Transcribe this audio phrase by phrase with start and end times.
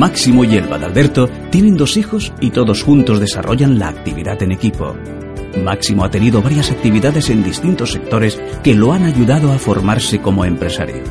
[0.00, 4.96] Máximo y Elba Alberto tienen dos hijos y todos juntos desarrollan la actividad en equipo.
[5.62, 10.46] Máximo ha tenido varias actividades en distintos sectores que lo han ayudado a formarse como
[10.46, 11.02] empresario.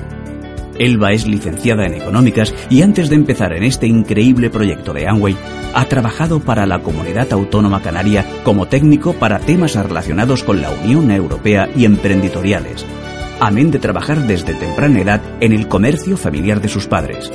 [0.79, 5.37] Elba es licenciada en económicas y antes de empezar en este increíble proyecto de Amway,
[5.75, 11.11] ha trabajado para la Comunidad Autónoma Canaria como técnico para temas relacionados con la Unión
[11.11, 12.87] Europea y emprendedoriales,
[13.39, 17.31] amén de trabajar desde temprana edad en el comercio familiar de sus padres.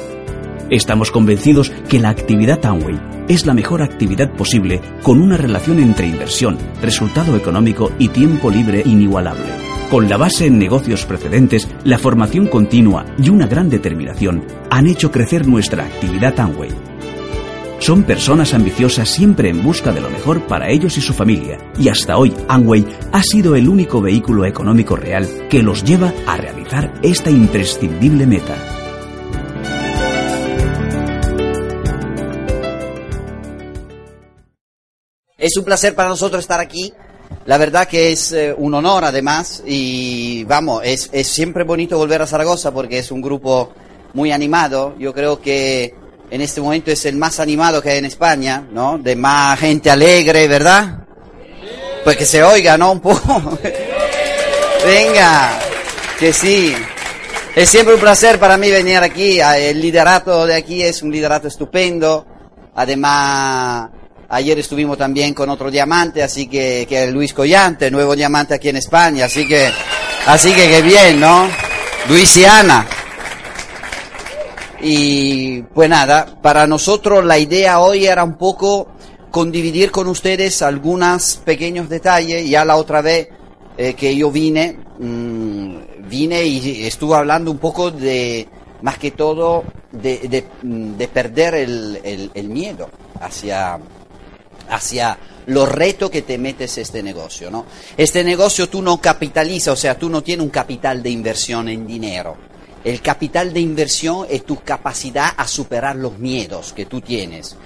[0.75, 6.09] Estamos convencidos que la actividad Amway es la mejor actividad posible con una relación entre
[6.09, 9.47] inversión, resultado económico y tiempo libre inigualable.
[9.89, 15.13] Con la base en negocios precedentes, la formación continua y una gran determinación han hecho
[15.13, 16.71] crecer nuestra actividad Amway.
[17.79, 21.89] Son personas ambiciosas siempre en busca de lo mejor para ellos y su familia, y
[21.89, 26.93] hasta hoy Amway ha sido el único vehículo económico real que los lleva a realizar
[27.05, 28.74] esta imprescindible meta.
[35.45, 36.91] Es un placer para nosotros estar aquí.
[37.45, 42.23] La verdad que es eh, un honor además y vamos, es, es siempre bonito volver
[42.23, 43.75] a Zaragoza porque es un grupo
[44.15, 44.95] muy animado.
[44.99, 45.95] Yo creo que
[46.31, 48.97] en este momento es el más animado que hay en España, ¿no?
[48.97, 51.05] De más gente alegre, ¿verdad?
[52.05, 52.93] Pues que se oiga, ¿no?
[52.93, 53.59] Un poco.
[54.87, 55.59] Venga,
[56.19, 56.75] que sí.
[57.55, 59.41] Es siempre un placer para mí venir aquí.
[59.41, 62.25] El liderato de aquí es un liderato estupendo.
[62.75, 63.91] Además,
[64.29, 68.77] ayer estuvimos también con otro diamante, así que, que Luis Collante, nuevo diamante aquí en
[68.77, 69.27] España.
[69.27, 69.71] Así que,
[70.27, 71.49] así que qué bien, ¿no?
[72.09, 72.39] Luis
[74.87, 78.89] y pues nada, para nosotros la idea hoy era un poco
[79.31, 82.47] condividir con ustedes algunos pequeños detalles.
[82.47, 83.29] Ya la otra vez
[83.79, 88.47] eh, que yo vine, mmm, vine y estuve hablando un poco de,
[88.83, 93.79] más que todo, de, de perder el, miedo hacia,
[94.69, 97.67] hacia los retos que te metes este negocio, ¿no?
[97.97, 101.87] Este negocio tú no capitalizas, o sea, tú no tienes un capital de inversión en
[101.87, 102.37] dinero.
[102.83, 107.57] El capital de inversión es tu capacidad a superar los miedos que tú tienes.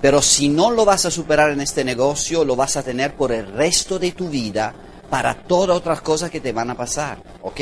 [0.00, 3.32] Pero si no lo vas a superar en este negocio, lo vas a tener por
[3.32, 4.72] el resto de tu vida
[5.10, 7.60] para todas otras cosas que te van a pasar, ¿ok?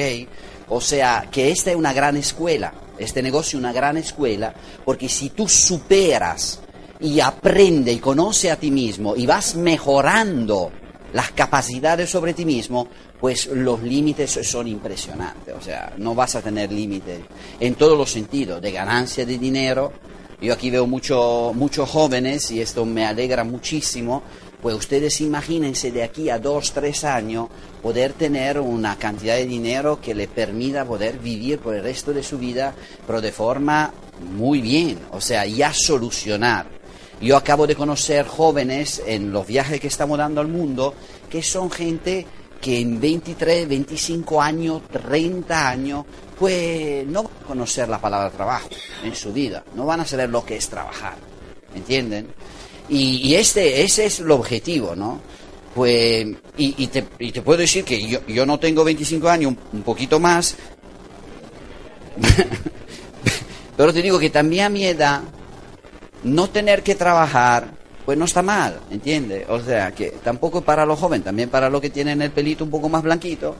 [0.69, 4.53] O sea, que esta es una gran escuela, este negocio es una gran escuela,
[4.85, 6.61] porque si tú superas
[7.01, 10.71] y aprendes y conoces a ti mismo y vas mejorando
[11.13, 15.55] las capacidades sobre ti mismo, pues los límites son impresionantes.
[15.55, 17.21] O sea, no vas a tener límites
[17.59, 19.93] en todos los sentidos, de ganancia de dinero.
[20.41, 24.23] Yo aquí veo muchos muchos jóvenes y esto me alegra muchísimo.
[24.61, 27.49] Pues ustedes imagínense de aquí a dos, tres años
[27.83, 32.23] poder tener una cantidad de dinero que le permita poder vivir por el resto de
[32.23, 32.75] su vida,
[33.07, 36.67] pero de forma muy bien, o sea, ya solucionar.
[37.21, 40.95] Yo acabo de conocer jóvenes en los viajes que estamos dando al mundo
[41.31, 42.27] que son gente
[42.61, 46.05] que en 23, 25 años, 30 años,
[46.39, 48.69] pues no van a conocer la palabra trabajo
[49.05, 51.15] en su vida, no van a saber lo que es trabajar,
[51.75, 52.29] ¿entienden?
[52.89, 55.21] Y, este, ese es el objetivo, ¿no?
[55.75, 56.27] Pues,
[56.57, 59.83] y, y, te, y te, puedo decir que yo, yo, no tengo 25 años, un
[59.83, 60.57] poquito más,
[63.77, 65.23] pero te digo que también a mi edad,
[66.25, 67.71] no tener que trabajar,
[68.05, 69.47] pues no está mal, ¿entiendes?
[69.49, 72.71] O sea, que tampoco para los jóvenes, también para los que tienen el pelito un
[72.71, 73.57] poco más blanquito,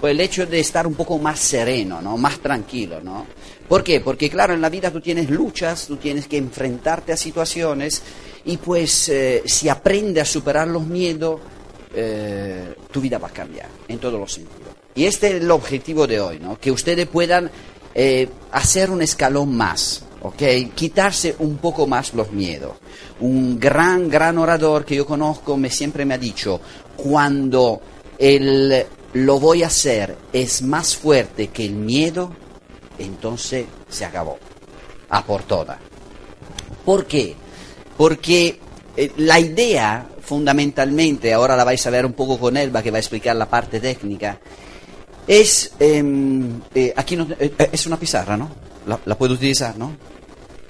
[0.00, 2.16] pues el hecho de estar un poco más sereno, ¿no?
[2.16, 3.26] Más tranquilo, ¿no?
[3.68, 4.00] ¿Por qué?
[4.00, 8.02] Porque claro, en la vida tú tienes luchas, tú tienes que enfrentarte a situaciones
[8.44, 11.40] y pues eh, si aprendes a superar los miedos,
[11.94, 14.74] eh, tu vida va a cambiar en todos los sentidos.
[14.94, 16.58] Y este es el objetivo de hoy, ¿no?
[16.58, 17.50] Que ustedes puedan
[17.94, 20.42] eh, hacer un escalón más, ¿ok?
[20.74, 22.72] Quitarse un poco más los miedos.
[23.20, 26.60] Un gran, gran orador que yo conozco me, siempre me ha dicho,
[26.96, 27.80] cuando
[28.18, 32.32] el lo voy a hacer es más fuerte que el miedo,
[32.98, 34.38] entonces se acabó.
[35.10, 35.78] A por todas.
[36.84, 37.36] ¿Por qué?
[37.96, 38.58] Porque
[38.96, 42.96] eh, la idea, fundamentalmente, ahora la vais a ver un poco con Elba, que va
[42.96, 44.40] a explicar la parte técnica,
[45.26, 46.02] es, eh,
[46.74, 48.50] eh, aquí no, es una pizarra, ¿no?
[48.86, 49.92] La, la puedo utilizar, ¿no?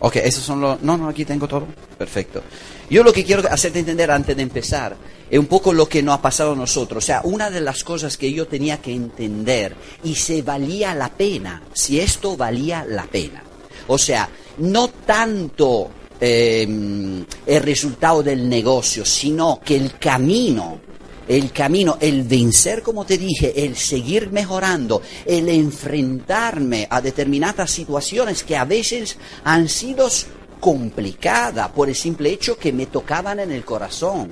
[0.05, 0.83] Ok, esos son los...
[0.83, 1.67] No, no, aquí tengo todo.
[1.97, 2.43] Perfecto.
[2.91, 4.95] Yo lo que quiero hacerte entender antes de empezar
[5.31, 7.03] es un poco lo que nos ha pasado a nosotros.
[7.03, 11.09] O sea, una de las cosas que yo tenía que entender y se valía la
[11.09, 13.43] pena, si esto valía la pena.
[13.87, 14.29] O sea,
[14.59, 15.91] no tanto
[16.21, 16.69] eh,
[17.47, 20.81] el resultado del negocio, sino que el camino
[21.29, 28.43] el camino, el vencer, como te dije, el seguir mejorando, el enfrentarme a determinadas situaciones
[28.43, 30.09] que a veces han sido
[30.61, 34.31] complicada por el simple hecho que me tocaban en el corazón.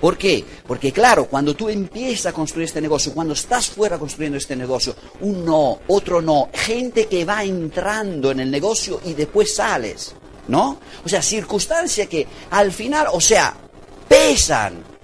[0.00, 0.44] ¿Por qué?
[0.66, 4.94] Porque claro, cuando tú empiezas a construir este negocio, cuando estás fuera construyendo este negocio,
[5.20, 10.14] un no, otro no, gente que va entrando en el negocio y después sales,
[10.48, 10.78] ¿no?
[11.04, 13.56] O sea, circunstancias que al final, o sea,
[14.08, 14.95] pesan.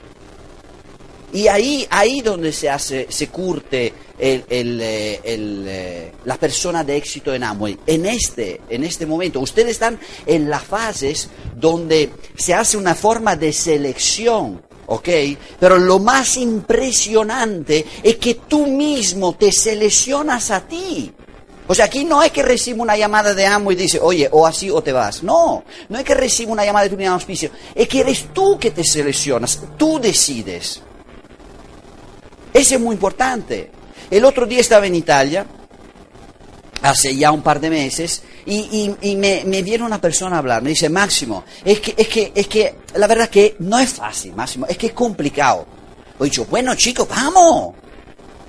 [1.33, 6.85] Y ahí, ahí donde se hace, se curte el, el, eh, el, eh, la persona
[6.85, 7.79] de éxito en Amway.
[7.87, 13.35] En este, en este momento, ustedes están en las fases donde se hace una forma
[13.37, 15.09] de selección ¿ok?
[15.59, 21.13] Pero lo más impresionante es que tú mismo te seleccionas a ti.
[21.67, 24.47] O sea, aquí no es que recibo una llamada de amo y dice, oye, o
[24.47, 25.23] así o te vas.
[25.23, 27.51] No, no es que recibo una llamada de tu auspicio.
[27.75, 30.83] Es que eres tú que te seleccionas, tú decides.
[32.53, 33.71] Eso es muy importante.
[34.11, 35.47] El otro día estaba en Italia,
[36.83, 40.89] hace ya un par de meses, y, me, viene una persona a hablar, me dice,
[40.89, 44.77] Máximo, es que, es que, es que, la verdad que no es fácil, Máximo, es
[44.77, 45.67] que es complicado.
[46.21, 47.75] He dicho, bueno chicos, vamos,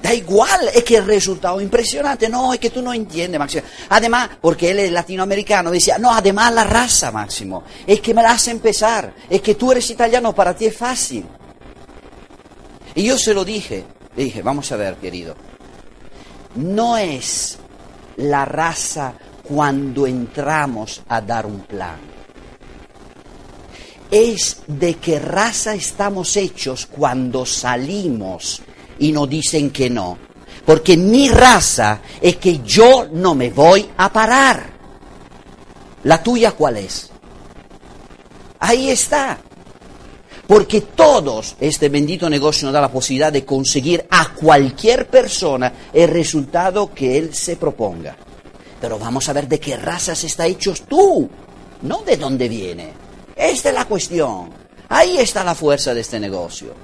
[0.01, 3.63] da igual, es que el resultado es impresionante, no, es que tú no entiendes, Máximo.
[3.89, 8.31] Además, porque él es latinoamericano, decía, no, además la raza, Máximo, es que me la
[8.31, 11.25] hace empezar, es que tú eres italiano, para ti es fácil.
[12.95, 13.85] Y yo se lo dije,
[14.15, 15.35] le dije, vamos a ver, querido,
[16.55, 17.57] no es
[18.17, 19.13] la raza
[19.43, 21.99] cuando entramos a dar un plan.
[24.11, 28.61] Es de qué raza estamos hechos cuando salimos
[28.99, 30.17] y nos dicen que no.
[30.65, 34.71] Porque mi raza es que yo no me voy a parar.
[36.03, 37.09] ¿La tuya cuál es?
[38.59, 39.39] Ahí está.
[40.53, 46.07] Porque todos, este bendito negocio nos da la posibilidad de conseguir a cualquier persona el
[46.07, 48.15] resultado que él se proponga.
[48.79, 51.27] Pero vamos a ver de qué razas está hecho tú,
[51.81, 52.94] no de dónde viene.
[53.35, 54.51] Esta es la cuestión.
[54.89, 56.75] Ahí está la fuerza de este negocio.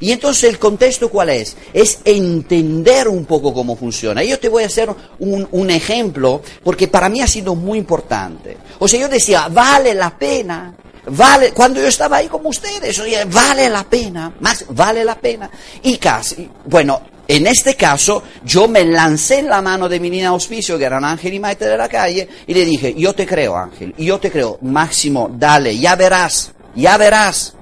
[0.00, 1.56] Y entonces el contexto cuál es?
[1.72, 4.24] Es entender un poco cómo funciona.
[4.24, 8.56] Yo te voy a hacer un, un, ejemplo porque para mí ha sido muy importante.
[8.80, 10.74] O sea, yo decía, vale la pena.
[11.10, 13.00] Vale, cuando yo estaba ahí como ustedes,
[13.32, 15.50] vale la pena, más vale la pena.
[15.82, 20.30] Y casi, bueno, en este caso, yo me lancé en la mano de mi niña
[20.30, 23.26] auspicio, que era un ángel y maite de la calle, y le dije, yo te
[23.26, 27.54] creo, ángel, yo te creo, Máximo, dale, ya verás, ya verás.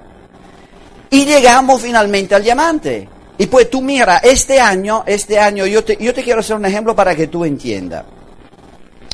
[1.11, 3.09] Y llegamos finalmente al diamante.
[3.39, 6.65] Y pues tú mira, este año, este año, yo te, yo te quiero hacer un
[6.65, 8.05] ejemplo para que tú entiendas.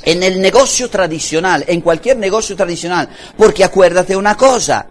[0.05, 4.87] En el negocio tradicional, en cualquier negocio tradicional, porque acuérdate una cosa,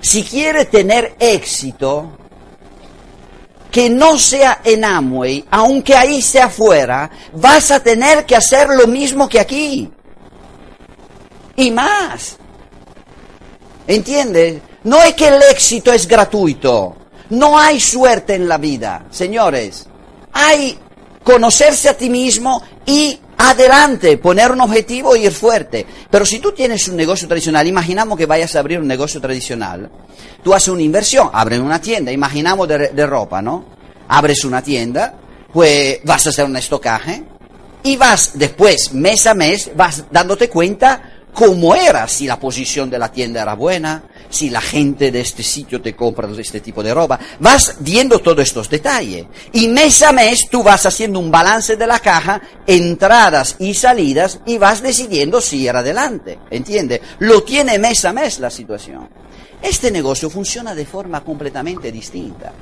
[0.00, 2.18] si quieres tener éxito,
[3.74, 8.86] que no sea en Amway, aunque ahí sea afuera, vas a tener que hacer lo
[8.86, 9.90] mismo que aquí.
[11.56, 12.36] Y más.
[13.88, 14.62] ¿Entiendes?
[14.84, 16.96] No es que el éxito es gratuito.
[17.30, 19.86] No hay suerte en la vida, señores.
[20.32, 20.78] Hay
[21.24, 25.86] conocerse a ti mismo y adelante, poner un objetivo y ir fuerte.
[26.10, 29.90] Pero si tú tienes un negocio tradicional, imaginamos que vayas a abrir un negocio tradicional,
[30.42, 33.64] tú haces una inversión, abres una tienda, imaginamos de, ropa, ¿no?
[34.08, 35.14] Abres una tienda,
[35.52, 37.24] pues vas a hacer un estocaje
[37.82, 42.98] y vas después, mes a mes, vas dándote cuenta cómo era, si la posición de
[42.98, 46.92] la tienda era buena, si la gente de este sitio te compra este tipo de
[46.92, 47.18] ropa.
[47.38, 49.26] Vas viendo todos estos detalles.
[49.52, 54.40] Y mes a mes tú vas haciendo un balance de la caja, entradas y salidas,
[54.44, 56.38] y vas decidiendo si ir adelante.
[56.50, 57.00] ¿Entiendes?
[57.20, 59.08] Lo tiene mes a mes la situación.
[59.62, 62.52] Este negocio funciona de forma completamente distinta.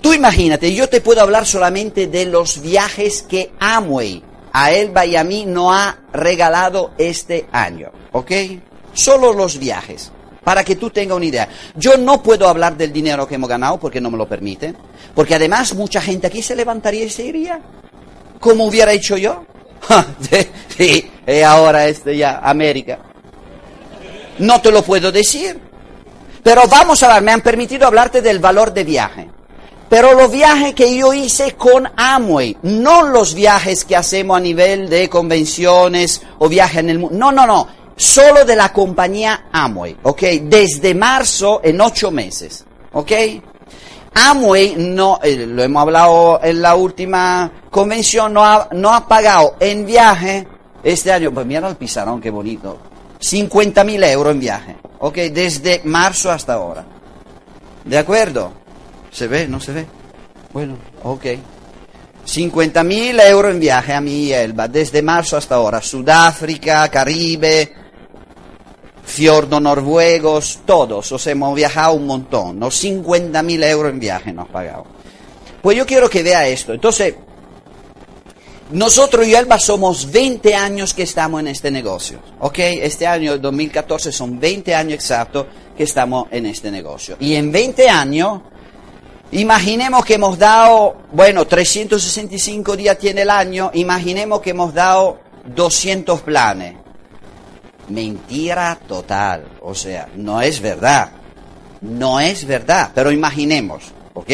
[0.00, 4.22] Tú imagínate, yo te puedo hablar solamente de los viajes que Amway
[4.52, 8.32] a Elba y a mí no ha regalado este año, ¿ok?
[8.92, 10.12] Solo los viajes,
[10.48, 11.46] para que tú tengas una idea.
[11.76, 14.74] Yo no puedo hablar del dinero que hemos ganado porque no me lo permite,
[15.14, 17.60] porque además mucha gente aquí se levantaría y se iría,
[18.40, 19.44] como hubiera hecho yo.
[20.74, 22.98] sí, y ahora este ya, América.
[24.38, 25.60] No te lo puedo decir.
[26.42, 29.28] Pero vamos a ver, me han permitido hablarte del valor de viaje.
[29.90, 34.88] Pero los viajes que yo hice con Amway, no los viajes que hacemos a nivel
[34.88, 39.96] de convenciones o viajes en el mundo, no, no, no, solo de la compañía Amway,
[40.04, 40.22] ¿ok?
[40.42, 43.12] Desde marzo en ocho meses, ¿ok?
[44.14, 49.56] Amway, no, eh, lo hemos hablado en la última convención, no ha, no ha pagado
[49.60, 50.46] en viaje
[50.82, 52.78] este año, pues mira el pizarrón, qué bonito,
[53.18, 55.16] 50 mil euros en viaje, ¿ok?
[55.32, 56.84] Desde marzo hasta ahora.
[57.84, 58.52] ¿De acuerdo?
[59.10, 59.48] ¿Se ve?
[59.48, 59.86] ¿No se ve?
[60.52, 61.24] Bueno, ok.
[62.24, 65.80] 50 mil euros en viaje a mi Elba, desde marzo hasta ahora.
[65.80, 67.77] Sudáfrica, Caribe.
[69.08, 72.70] Fiordos noruegos, todos, o sea, hemos viajado un montón, ¿no?
[72.70, 74.84] 50 mil euros en viaje nos pagado.
[75.62, 76.74] Pues yo quiero que vea esto.
[76.74, 77.14] Entonces,
[78.70, 82.58] nosotros y Elba somos 20 años que estamos en este negocio, ¿ok?
[82.58, 87.16] Este año, 2014, son 20 años exactos que estamos en este negocio.
[87.18, 88.42] Y en 20 años,
[89.32, 96.20] imaginemos que hemos dado, bueno, 365 días tiene el año, imaginemos que hemos dado 200
[96.20, 96.87] planes.
[97.88, 101.10] Mentira total, o sea, no es verdad,
[101.80, 104.30] no es verdad, pero imaginemos, ¿ok?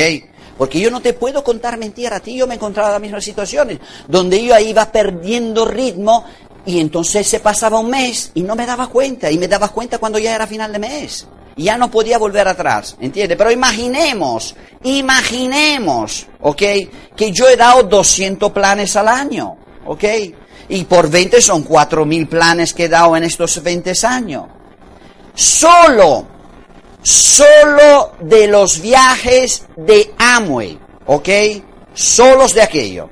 [0.56, 2.20] Porque yo no te puedo contar mentiras.
[2.20, 6.25] A ti yo me he encontrado en las mismas situaciones, donde yo iba perdiendo ritmo
[6.64, 9.30] y entonces se pasaba un mes y no me daba cuenta.
[9.30, 11.26] Y me daba cuenta cuando ya era final de mes.
[11.56, 13.38] Y ya no podía volver atrás, ¿entiendes?
[13.38, 16.62] Pero imaginemos, imaginemos, ¿ok?
[17.14, 19.56] Que yo he dado 200 planes al año,
[19.87, 20.04] ¿ok?
[20.68, 24.44] Y por 20 son 4.000 planes que he dado en estos 20 años.
[25.35, 26.26] Solo
[27.04, 31.28] solo de los viajes de Amway, ¿ok?
[31.92, 33.09] Solos de aquello.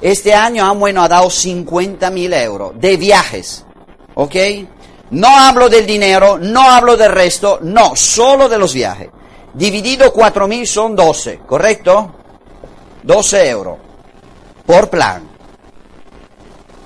[0.00, 3.64] Este año Amway nos ha dado 50 mil euros de viajes,
[4.14, 4.36] ¿ok?
[5.10, 9.08] No hablo del dinero, no hablo del resto, no, solo de los viajes.
[9.54, 12.14] Dividido 4 mil son 12, ¿correcto?
[13.02, 13.78] 12 euros
[14.66, 15.31] por plan.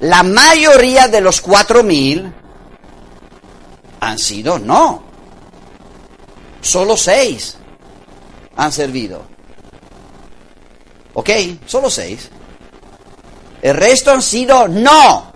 [0.00, 2.32] La mayoría de los 4 mil
[4.00, 5.06] han sido no,
[6.66, 7.56] Solo seis
[8.56, 9.24] han servido.
[11.14, 11.30] ¿Ok?
[11.64, 12.28] Solo seis.
[13.62, 15.32] El resto han sido no.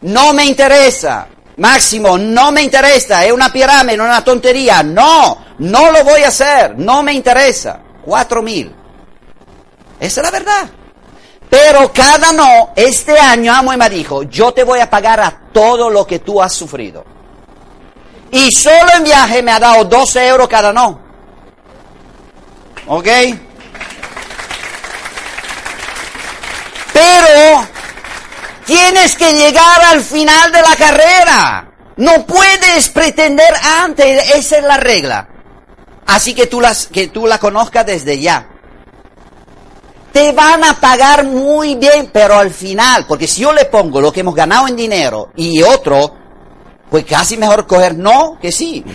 [0.00, 1.28] No me interesa.
[1.58, 3.26] Máximo, no me interesa.
[3.26, 4.82] Es una pirámide, una tontería.
[4.82, 6.78] No, no lo voy a hacer.
[6.78, 7.82] No me interesa.
[8.02, 8.74] Cuatro mil.
[10.00, 10.70] Esa es la verdad.
[11.50, 15.36] Pero cada no, este año Amo y me dijo, yo te voy a pagar a
[15.52, 17.04] todo lo que tú has sufrido.
[18.30, 21.00] Y solo en viaje me ha dado 12 euros cada no.
[22.86, 23.08] ¿Ok?
[26.92, 27.66] Pero
[28.64, 31.72] tienes que llegar al final de la carrera.
[31.96, 33.52] No puedes pretender
[33.82, 35.28] antes, esa es la regla.
[36.06, 38.49] Así que tú, las, que tú la conozcas desde ya.
[40.12, 44.12] Te van a pagar muy bien, pero al final, porque si yo le pongo lo
[44.12, 46.14] que hemos ganado en dinero y otro,
[46.90, 48.84] pues casi mejor coger no que sí.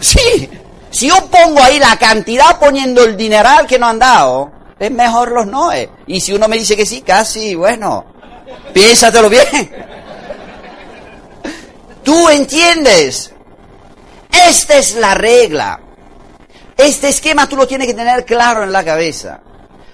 [0.00, 0.50] Sí,
[0.90, 5.32] si yo pongo ahí la cantidad poniendo el dineral que no han dado, es mejor
[5.32, 5.88] los noes.
[6.06, 8.04] Y si uno me dice que sí, casi, bueno,
[8.74, 9.46] piénsatelo bien.
[12.04, 13.32] Tú entiendes.
[14.30, 15.80] Esta es la regla.
[16.76, 19.40] Este esquema tú lo tienes que tener claro en la cabeza.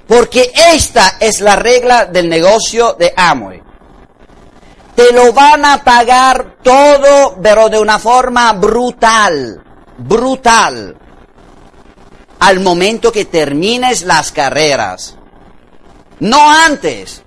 [0.06, 3.70] Porque esta es la regla del negocio de Amway
[5.00, 9.62] te lo van a pagar todo, pero de una forma brutal,
[9.96, 10.94] brutal,
[12.38, 15.16] al momento que termines las carreras.
[16.18, 17.22] No antes.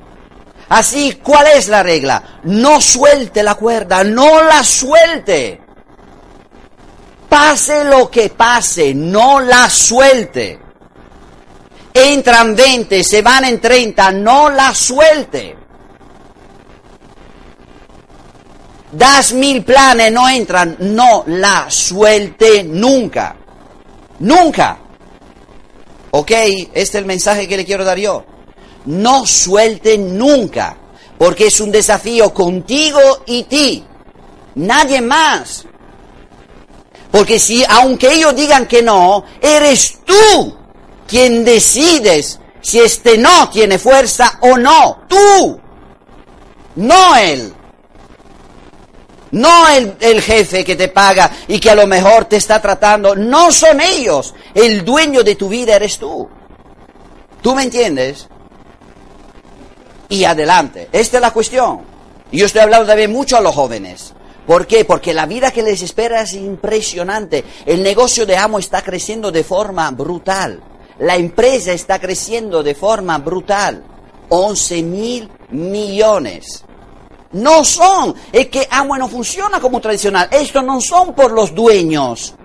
[0.69, 2.41] Así, ¿cuál es la regla?
[2.43, 5.62] No suelte la cuerda, no la suelte.
[7.33, 10.59] Pase lo que pase, no la suelte.
[11.91, 15.57] Entran 20, se van en 30, no la suelte.
[18.91, 23.35] das mil planes, no entran, no la suelte nunca.
[24.19, 24.77] Nunca.
[26.11, 26.31] ¿Ok?
[26.31, 28.23] Este es el mensaje que le quiero dar yo.
[28.85, 30.77] No suelte nunca,
[31.17, 33.83] porque es un desafío contigo y ti.
[34.53, 35.65] Nadie más.
[37.13, 40.57] Porque si, aunque ellos digan que no, eres tú
[41.07, 45.03] quien decides si este no tiene fuerza o no.
[45.07, 45.61] Tú.
[46.77, 47.53] No él.
[49.29, 53.15] No el, jefe que te paga y que a lo mejor te está tratando.
[53.15, 54.33] No son ellos.
[54.55, 56.27] El dueño de tu vida eres tú.
[57.43, 58.27] ¿Tú me entiendes?
[60.09, 60.89] Y adelante.
[60.91, 61.81] Esta es la cuestión.
[62.31, 64.15] Y yo estoy hablando también mucho a los jóvenes.
[64.45, 64.85] ¿Por qué?
[64.85, 67.43] Porque la vida que les espera es impresionante.
[67.65, 70.61] El negocio de Amo está creciendo de forma brutal.
[70.99, 73.83] La empresa está creciendo de forma brutal.
[74.29, 76.65] 11 mil millones.
[77.31, 78.15] No son.
[78.31, 80.27] Es que Amway no funciona como tradicional.
[80.31, 82.35] Estos no son por los dueños.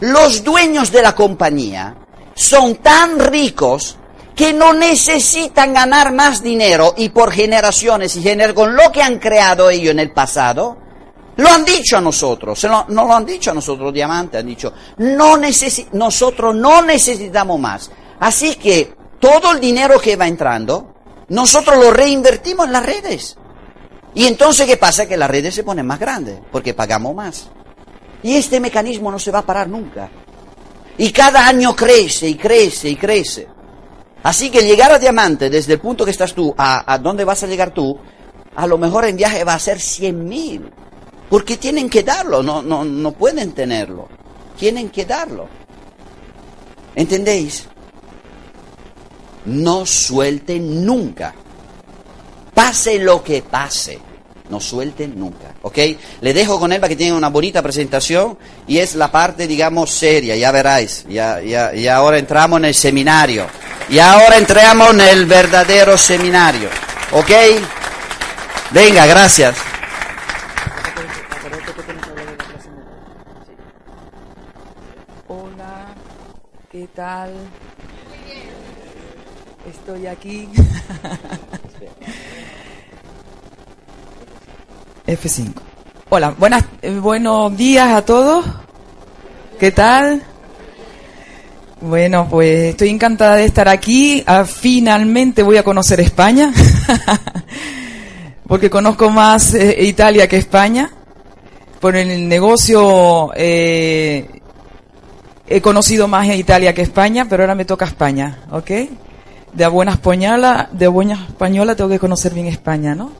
[0.00, 1.94] Los dueños de la compañía
[2.34, 3.96] son tan ricos
[4.34, 9.18] que no necesitan ganar más dinero y por generaciones y generar con lo que han
[9.18, 10.78] creado ellos en el pasado,
[11.40, 15.38] lo han dicho a nosotros, no lo han dicho a nosotros, Diamante, han dicho, no
[15.92, 17.90] nosotros no necesitamos más.
[18.18, 20.94] Así que todo el dinero que va entrando,
[21.28, 23.38] nosotros lo reinvertimos en las redes.
[24.14, 25.06] Y entonces, ¿qué pasa?
[25.06, 27.48] Que las redes se ponen más grandes, porque pagamos más.
[28.22, 30.10] Y este mecanismo no se va a parar nunca.
[30.98, 33.48] Y cada año crece y crece y crece.
[34.22, 37.42] Así que llegar a diamante desde el punto que estás tú a, a dónde vas
[37.42, 37.98] a llegar tú,
[38.54, 40.70] a lo mejor en viaje va a ser 100 mil.
[41.30, 44.08] Porque tienen que darlo, no, no, no pueden tenerlo.
[44.58, 45.48] Tienen que darlo.
[46.94, 47.64] ¿Entendéis?
[49.46, 51.32] No suelten nunca.
[52.52, 53.98] Pase lo que pase.
[54.50, 55.54] No suelten nunca.
[55.62, 55.78] ¿Ok?
[56.20, 59.90] Le dejo con él para que tenga una bonita presentación y es la parte, digamos,
[59.90, 60.34] seria.
[60.34, 61.06] Ya veráis.
[61.08, 63.46] Ya, ya, y ahora entramos en el seminario.
[63.88, 66.68] Y ahora entramos en el verdadero seminario.
[67.12, 67.30] ¿Ok?
[68.72, 69.56] Venga, gracias.
[75.28, 75.94] Hola,
[76.80, 77.30] ¿qué tal?
[79.68, 80.48] Estoy aquí.
[85.06, 85.52] F5.
[86.08, 88.46] Hola, buenas, eh, buenos días a todos.
[89.58, 90.22] ¿Qué tal?
[91.82, 94.24] Bueno, pues estoy encantada de estar aquí.
[94.26, 96.50] Ah, finalmente voy a conocer España.
[98.48, 100.90] Porque conozco más eh, Italia que España.
[101.78, 104.39] Por el negocio eh,
[105.50, 108.70] he conocido más Italia que España, pero ahora me toca España, ¿ok?
[109.52, 113.12] De buena española, de buena española tengo que conocer bien España, ¿no?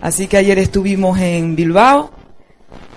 [0.00, 2.10] Así que ayer estuvimos en Bilbao,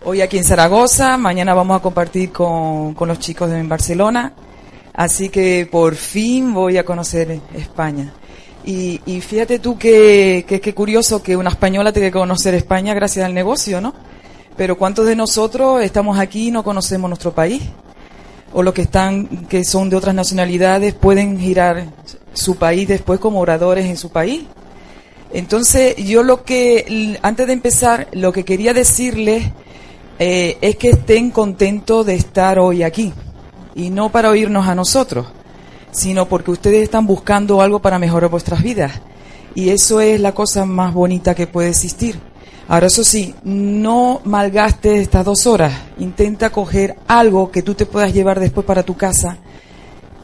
[0.06, 4.34] hoy aquí en Zaragoza, mañana vamos a compartir con, con los chicos de Barcelona.
[4.94, 8.14] Así que por fin voy a conocer España.
[8.66, 13.26] Y, y fíjate tú que, que, curioso que una española tiene que conocer España gracias
[13.26, 13.94] al negocio, ¿no?
[14.58, 17.62] Pero ¿cuántos de nosotros estamos aquí y no conocemos nuestro país?
[18.54, 21.86] O los que están, que son de otras nacionalidades, pueden girar
[22.34, 24.44] su país después como oradores en su país.
[25.32, 29.52] Entonces, yo lo que, antes de empezar, lo que quería decirles
[30.18, 33.14] eh, es que estén contentos de estar hoy aquí.
[33.76, 35.28] Y no para oírnos a nosotros,
[35.92, 38.94] sino porque ustedes están buscando algo para mejorar vuestras vidas.
[39.56, 42.20] Y eso es la cosa más bonita que puede existir.
[42.70, 45.74] Ahora, eso sí, no malgastes estas dos horas.
[45.98, 49.38] Intenta coger algo que tú te puedas llevar después para tu casa,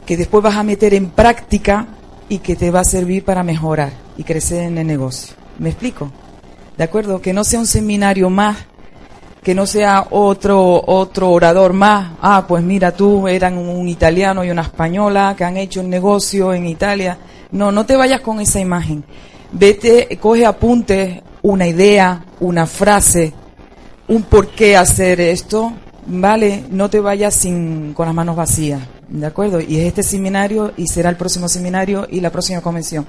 [0.06, 1.88] que después vas a meter en práctica
[2.28, 5.34] y que te va a servir para mejorar y crecer en el negocio.
[5.58, 6.12] ¿Me explico?
[6.78, 7.20] ¿De acuerdo?
[7.20, 8.58] Que no sea un seminario más,
[9.42, 12.12] que no sea otro otro orador más.
[12.22, 16.54] Ah, pues mira, tú eran un italiano y una española que han hecho un negocio
[16.54, 17.18] en Italia.
[17.50, 19.02] No, no te vayas con esa imagen.
[19.50, 23.32] Vete, coge apuntes, una idea, una frase,
[24.08, 25.72] un por qué hacer esto,
[26.06, 26.64] ¿vale?
[26.70, 29.60] No te vayas sin, con las manos vacías, ¿de acuerdo?
[29.60, 33.06] Y es este seminario y será el próximo seminario y la próxima convención.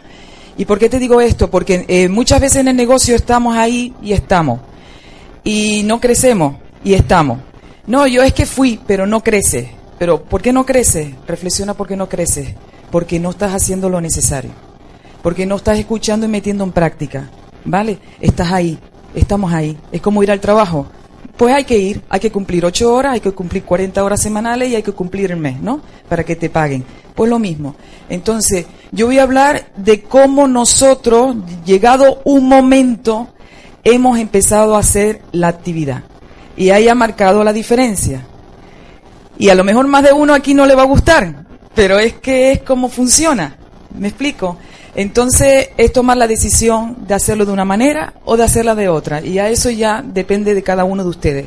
[0.56, 1.50] ¿Y por qué te digo esto?
[1.50, 4.60] Porque eh, muchas veces en el negocio estamos ahí y estamos.
[5.44, 7.40] Y no crecemos y estamos.
[7.88, 9.72] No, yo es que fui, pero no crece.
[9.98, 11.16] Pero ¿por qué no crece?
[11.28, 12.56] Reflexiona por qué no crece.
[12.92, 14.52] Porque no estás haciendo lo necesario.
[15.24, 17.32] Porque no estás escuchando y metiendo en práctica.
[17.68, 18.00] ¿Vale?
[18.22, 18.80] Estás ahí.
[19.14, 19.78] Estamos ahí.
[19.92, 20.88] Es como ir al trabajo.
[21.36, 24.70] Pues hay que ir, hay que cumplir ocho horas, hay que cumplir 40 horas semanales
[24.70, 25.82] y hay que cumplir el mes, ¿no?
[26.10, 26.84] Para que te paguen.
[27.14, 27.76] Pues lo mismo.
[28.10, 33.28] Entonces, yo voy a hablar de cómo nosotros, llegado un momento,
[33.84, 36.04] hemos empezado a hacer la actividad.
[36.56, 38.26] Y ahí ha marcado la diferencia.
[39.38, 42.14] Y a lo mejor más de uno aquí no le va a gustar, pero es
[42.14, 43.56] que es como funciona.
[43.96, 44.58] ¿Me explico?
[44.98, 49.24] Entonces es tomar la decisión de hacerlo de una manera o de hacerla de otra.
[49.24, 51.46] Y a eso ya depende de cada uno de ustedes.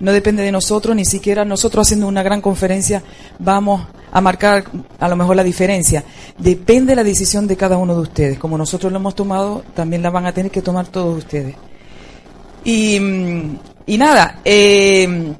[0.00, 3.04] No depende de nosotros, ni siquiera nosotros haciendo una gran conferencia
[3.38, 4.64] vamos a marcar
[4.98, 6.02] a lo mejor la diferencia.
[6.38, 8.36] Depende de la decisión de cada uno de ustedes.
[8.36, 11.54] Como nosotros lo hemos tomado, también la van a tener que tomar todos ustedes.
[12.64, 12.96] Y,
[13.86, 15.34] y nada, eh,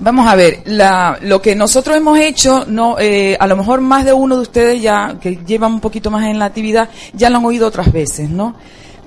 [0.00, 4.04] Vamos a ver, la, lo que nosotros hemos hecho, no, eh, a lo mejor más
[4.04, 7.38] de uno de ustedes ya, que llevan un poquito más en la actividad, ya lo
[7.38, 8.54] han oído otras veces, ¿no?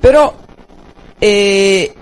[0.01, 0.33] Pero,
[1.21, 1.93] eh,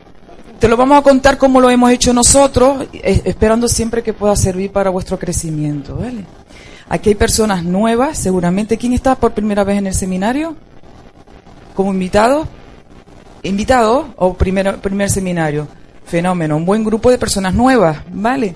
[0.59, 4.71] te lo vamos a contar como lo hemos hecho nosotros, esperando siempre que pueda servir
[4.71, 6.25] para vuestro crecimiento, ¿vale?
[6.89, 8.77] Aquí hay personas nuevas, seguramente.
[8.77, 10.55] ¿Quién está por primera vez en el seminario?
[11.75, 12.47] ¿Como invitado?
[13.43, 15.67] ¿Invitado o primer, primer seminario?
[16.05, 18.55] Fenómeno, un buen grupo de personas nuevas, ¿vale?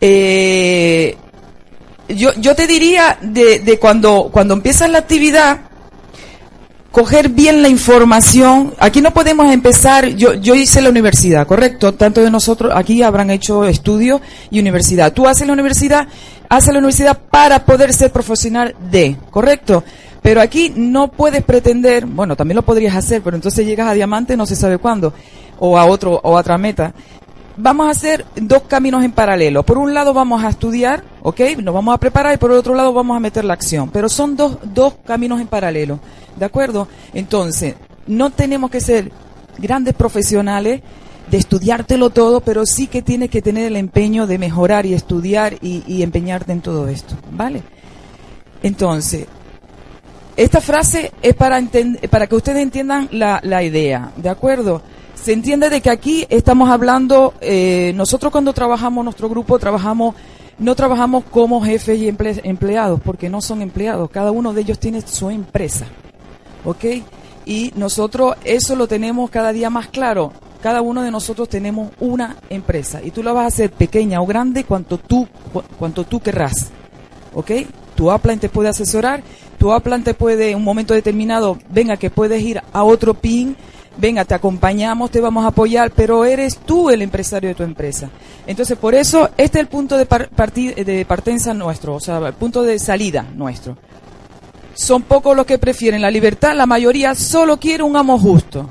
[0.00, 1.16] Eh,
[2.08, 5.60] yo, yo te diría de, cuando, cuando empiezas la actividad,
[6.92, 8.74] coger bien la información.
[8.78, 11.94] Aquí no podemos empezar, yo, yo hice la universidad, ¿correcto?
[11.94, 15.12] Tanto de nosotros aquí habrán hecho estudio y universidad.
[15.12, 16.08] Tú haces la universidad,
[16.48, 19.82] haces la universidad para poder ser profesional de, ¿correcto?
[20.22, 24.36] Pero aquí no puedes pretender, bueno, también lo podrías hacer, pero entonces llegas a diamante
[24.36, 25.12] no se sabe cuándo,
[25.58, 26.92] o a otro, o a otra meta.
[27.58, 29.62] Vamos a hacer dos caminos en paralelo.
[29.62, 31.40] Por un lado vamos a estudiar, ¿ok?
[31.62, 33.90] Nos vamos a preparar y por el otro lado vamos a meter la acción.
[33.90, 35.98] Pero son dos, dos caminos en paralelo.
[36.38, 36.86] ¿De acuerdo?
[37.14, 37.74] Entonces,
[38.06, 39.10] no tenemos que ser
[39.58, 40.82] grandes profesionales
[41.30, 45.54] de estudiártelo todo, pero sí que tienes que tener el empeño de mejorar y estudiar
[45.60, 47.62] y, y empeñarte en todo esto, ¿vale?
[48.62, 49.26] Entonces,
[50.36, 51.62] esta frase es para,
[52.10, 54.82] para que ustedes entiendan la, la, idea, ¿de acuerdo?
[55.16, 60.14] Se entiende de que aquí estamos hablando, eh, nosotros cuando trabajamos, nuestro grupo trabajamos,
[60.58, 64.78] no trabajamos como jefes y emple, empleados, porque no son empleados, cada uno de ellos
[64.78, 65.86] tiene su empresa,
[66.64, 66.84] ¿ok?
[67.44, 70.32] Y nosotros eso lo tenemos cada día más claro.
[70.62, 74.26] Cada uno de nosotros tenemos una empresa y tú la vas a hacer pequeña o
[74.26, 75.28] grande cuanto tú,
[75.78, 76.70] cuanto tú querrás,
[77.34, 77.50] ¿ok?
[77.94, 79.22] Tu upline te puede asesorar
[79.58, 83.56] tu Aplan te puede, en un momento determinado, venga que puedes ir a otro PIN,
[83.96, 88.10] venga, te acompañamos, te vamos a apoyar, pero eres tú el empresario de tu empresa.
[88.46, 90.04] Entonces, por eso, este es el punto de,
[90.84, 93.76] de partenza nuestro, o sea, el punto de salida nuestro.
[94.74, 98.68] Son pocos los que prefieren la libertad, la mayoría solo quiere un amo justo.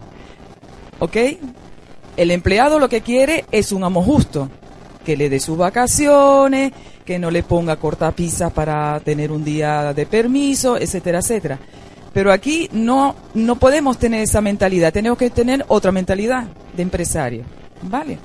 [0.99, 1.17] ¿Ok?
[2.15, 4.49] El empleado lo que quiere es un amo justo,
[5.03, 6.71] que le dé sus vacaciones,
[7.03, 11.59] que no le ponga cortapisas para tener un día de permiso, etcétera, etcétera.
[12.15, 17.43] Pero aquí no, no podemos tener esa mentalidad, tenemos que tener otra mentalidad de empresario,
[17.81, 18.17] ¿vale?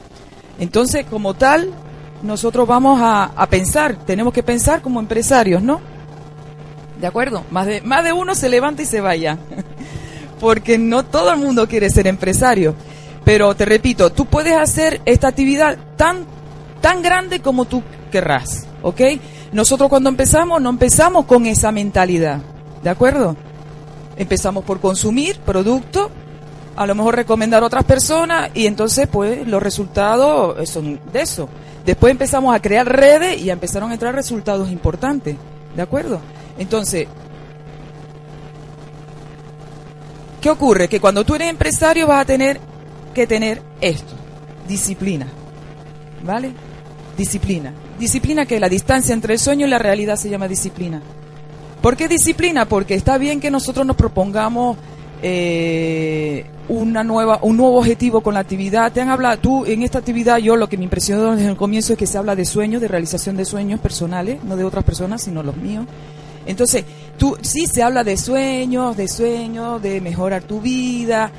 [0.61, 1.73] Entonces, como tal,
[2.23, 5.81] nosotros vamos a, a pensar, tenemos que pensar como empresarios, ¿no?
[7.01, 7.43] ¿De acuerdo?
[7.51, 9.39] Más de, más de uno se levanta y se vaya,
[10.39, 12.77] porque no todo el mundo quiere ser empresario.
[13.25, 16.27] Pero te repito, tú puedes hacer esta actividad tan,
[16.81, 18.69] tan grande como tú querrás.
[18.83, 19.01] ¿ok?
[19.51, 22.39] Nosotros cuando empezamos no empezamos con esa mentalidad,
[22.85, 23.37] ¿de acuerdo?
[24.21, 26.11] Empezamos por consumir producto,
[26.77, 31.49] a lo mejor recomendar a otras personas y entonces pues los resultados son de eso.
[31.87, 35.37] Después empezamos a crear redes y empezaron a entrar resultados importantes,
[35.75, 36.21] ¿de acuerdo?
[36.59, 37.09] Entonces,
[40.43, 40.87] ¿qué ocurre?
[40.87, 42.61] Que cuando tú eres empresario vas a tener
[43.15, 44.13] que tener esto,
[44.69, 45.29] disciplina,
[46.23, 46.53] ¿vale?
[47.17, 47.73] Disciplina.
[47.99, 51.01] Disciplina que la distancia entre el sueño y la realidad se llama disciplina.
[51.81, 52.67] ¿Por qué disciplina?
[52.67, 54.77] Porque está bien que nosotros nos propongamos
[55.23, 58.93] eh, una nueva, un nuevo objetivo con la actividad.
[58.93, 61.95] Te han hablado, tú en esta actividad, yo lo que me impresionó desde el comienzo
[61.95, 65.23] es que se habla de sueños, de realización de sueños personales, no de otras personas,
[65.23, 65.87] sino los míos.
[66.47, 66.85] Entonces,
[67.17, 71.31] tú sí se habla de sueños, de sueños, de mejorar tu vida,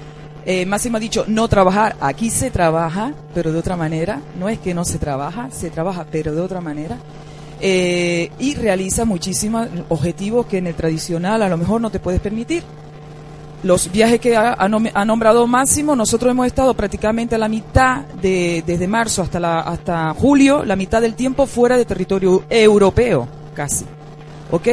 [0.45, 1.95] eh, Máximo ha dicho no trabajar.
[1.99, 4.21] Aquí se trabaja, pero de otra manera.
[4.39, 6.97] No es que no se trabaja, se trabaja, pero de otra manera.
[7.63, 12.19] Eh, y realiza muchísimos objetivos que en el tradicional a lo mejor no te puedes
[12.19, 12.63] permitir.
[13.63, 18.87] Los viajes que ha, nombrado Máximo, nosotros hemos estado prácticamente a la mitad, de, desde
[18.87, 23.85] marzo hasta, hasta julio, la mitad del tiempo fuera de territorio europeo, casi.
[24.49, 24.67] ¿Ok?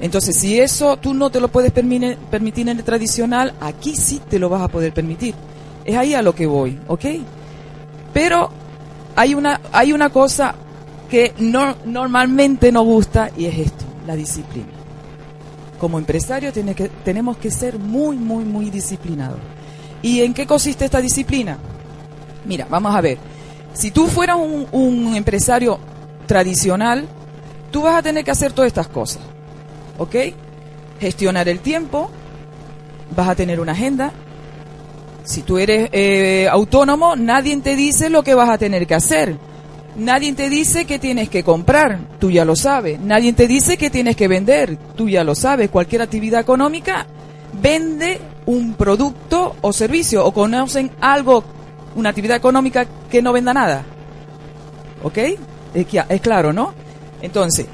[0.00, 4.40] Entonces, si eso tú no te lo puedes permitir en el tradicional, aquí sí te
[4.40, 5.36] lo vas a poder permitir.
[5.84, 7.04] Es ahí a lo que voy, ¿ok?
[8.12, 8.50] Pero
[9.14, 10.56] hay una, hay una cosa
[11.12, 14.70] que no, normalmente no gusta y es esto, la disciplina.
[15.78, 19.38] Como empresario tiene que, tenemos que ser muy, muy, muy disciplinados.
[20.00, 21.58] ¿Y en qué consiste esta disciplina?
[22.46, 23.18] Mira, vamos a ver.
[23.74, 25.78] Si tú fueras un, un empresario
[26.26, 27.06] tradicional,
[27.70, 29.20] tú vas a tener que hacer todas estas cosas.
[29.98, 30.16] ¿ok?
[30.98, 32.10] Gestionar el tiempo,
[33.14, 34.12] vas a tener una agenda.
[35.24, 39.51] Si tú eres eh, autónomo, nadie te dice lo que vas a tener que hacer.
[39.96, 42.98] Nadie te dice que tienes que comprar, tú ya lo sabes.
[42.98, 45.68] Nadie te dice que tienes que vender, tú ya lo sabes.
[45.70, 47.06] Cualquier actividad económica
[47.60, 51.44] vende un producto o servicio o conocen algo,
[51.94, 53.84] una actividad económica que no venda nada.
[55.02, 55.18] ¿Ok?
[55.74, 56.72] Es, es claro, ¿no?
[57.20, 57.66] Entonces,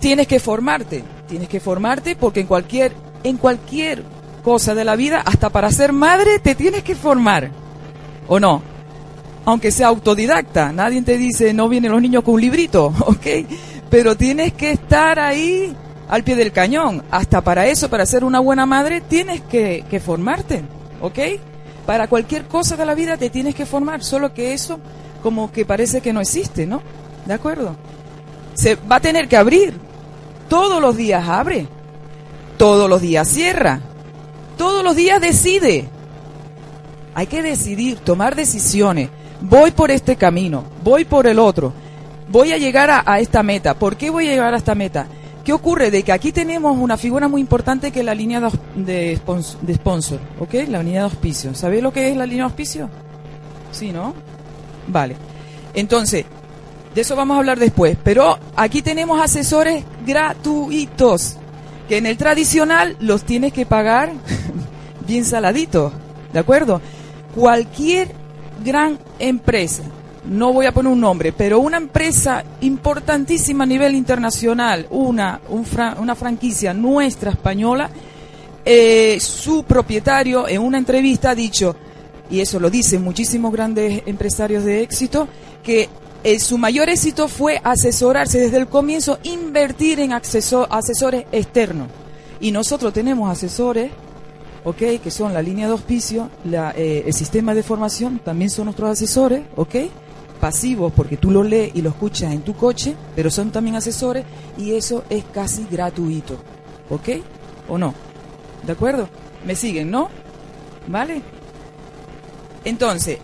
[0.00, 1.04] tienes que formarte.
[1.28, 4.02] Tienes que formarte porque en cualquier, en cualquier
[4.42, 7.50] cosa de la vida, hasta para ser madre, te tienes que formar.
[8.26, 8.62] ¿O no?
[9.48, 13.26] Aunque sea autodidacta, nadie te dice no vienen los niños con un librito, ¿ok?
[13.88, 15.74] Pero tienes que estar ahí
[16.06, 17.02] al pie del cañón.
[17.10, 20.64] Hasta para eso, para ser una buena madre, tienes que, que formarte,
[21.00, 21.18] ¿ok?
[21.86, 24.80] Para cualquier cosa de la vida te tienes que formar, solo que eso
[25.22, 26.82] como que parece que no existe, ¿no?
[27.24, 27.74] ¿De acuerdo?
[28.52, 29.72] Se va a tener que abrir,
[30.50, 31.66] todos los días abre,
[32.58, 33.80] todos los días cierra,
[34.58, 35.88] todos los días decide.
[37.14, 39.08] Hay que decidir, tomar decisiones.
[39.40, 41.72] Voy por este camino, voy por el otro,
[42.28, 43.74] voy a llegar a, esta meta.
[43.74, 45.06] ¿Por qué voy a llegar a esta meta?
[45.48, 45.90] ¿qué ocurre?
[45.90, 48.38] De que aquí tenemos una figura muy importante que es la línea
[48.74, 49.18] de,
[49.62, 50.52] de, sponsor, ¿ok?
[50.68, 51.54] La línea de auspicio.
[51.54, 52.90] ¿Sabéis lo que es la línea de auspicio?
[53.72, 54.12] Sí, ¿no?
[54.88, 55.16] Vale.
[55.72, 56.26] Entonces,
[56.94, 57.96] de eso vamos a hablar después.
[58.04, 61.36] Pero aquí tenemos asesores gratuitos,
[61.88, 64.12] que en el tradicional los tienes que pagar
[65.06, 65.94] bien saladitos,
[66.30, 66.82] ¿de acuerdo?
[67.34, 68.17] Cualquier
[68.62, 69.82] gran empresa,
[70.28, 76.14] no voy a poner un nombre, pero una empresa importantísima a nivel internacional, una, una
[76.14, 77.90] franquicia nuestra española,
[78.64, 81.74] eh, su propietario en una entrevista ha dicho,
[82.30, 85.28] y eso lo dicen muchísimos grandes empresarios de éxito,
[85.62, 85.88] que
[86.24, 91.88] eh, su mayor éxito fue asesorarse desde el comienzo, invertir en asesores externos.
[92.40, 93.90] Y nosotros tenemos asesores,
[94.64, 95.00] ¿ok?
[95.02, 99.42] Que son la línea de auspicio, eh, el sistema de formación, también son nuestros asesores,
[99.56, 99.76] ¿ok?
[100.40, 104.24] Pasivos, porque tú lo lees y lo escuchas en tu coche, pero son también asesores
[104.56, 106.38] y eso es casi gratuito,
[106.90, 107.08] ¿ok?
[107.68, 107.94] ¿O no?
[108.64, 109.08] ¿De acuerdo?
[109.44, 110.08] ¿Me siguen, no?
[110.86, 111.22] ¿Vale?
[112.64, 113.18] Entonces,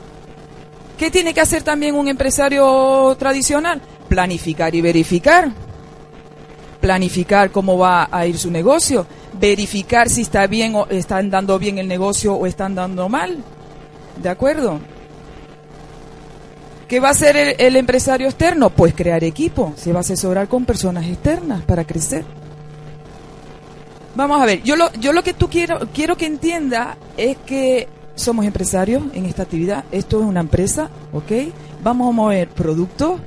[0.99, 3.81] ¿qué tiene que hacer también un empresario tradicional?
[4.09, 5.53] Planificar y verificar.
[6.81, 9.07] Planificar cómo va a ir su negocio,
[9.39, 13.43] verificar si está bien o están dando bien el negocio o están dando mal.
[14.23, 14.81] ¿De acuerdo?
[16.89, 18.71] ¿Qué va a hacer el, empresario externo?
[18.71, 19.73] Pues crear equipo.
[19.77, 22.25] Se va a asesorar con personas externas para crecer.
[24.15, 27.89] Vamos a ver, yo lo, yo lo que tú quiero, quiero que entienda es que
[28.15, 29.85] somos empresarios en esta actividad.
[29.91, 31.33] Esto es una empresa, ¿ok?
[31.83, 33.21] Vamos a mover productos,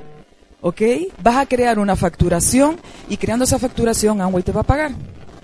[0.62, 0.82] ¿ok?
[1.22, 2.76] Vas a crear una facturación
[3.08, 4.92] y creando esa facturación Amway te va a pagar,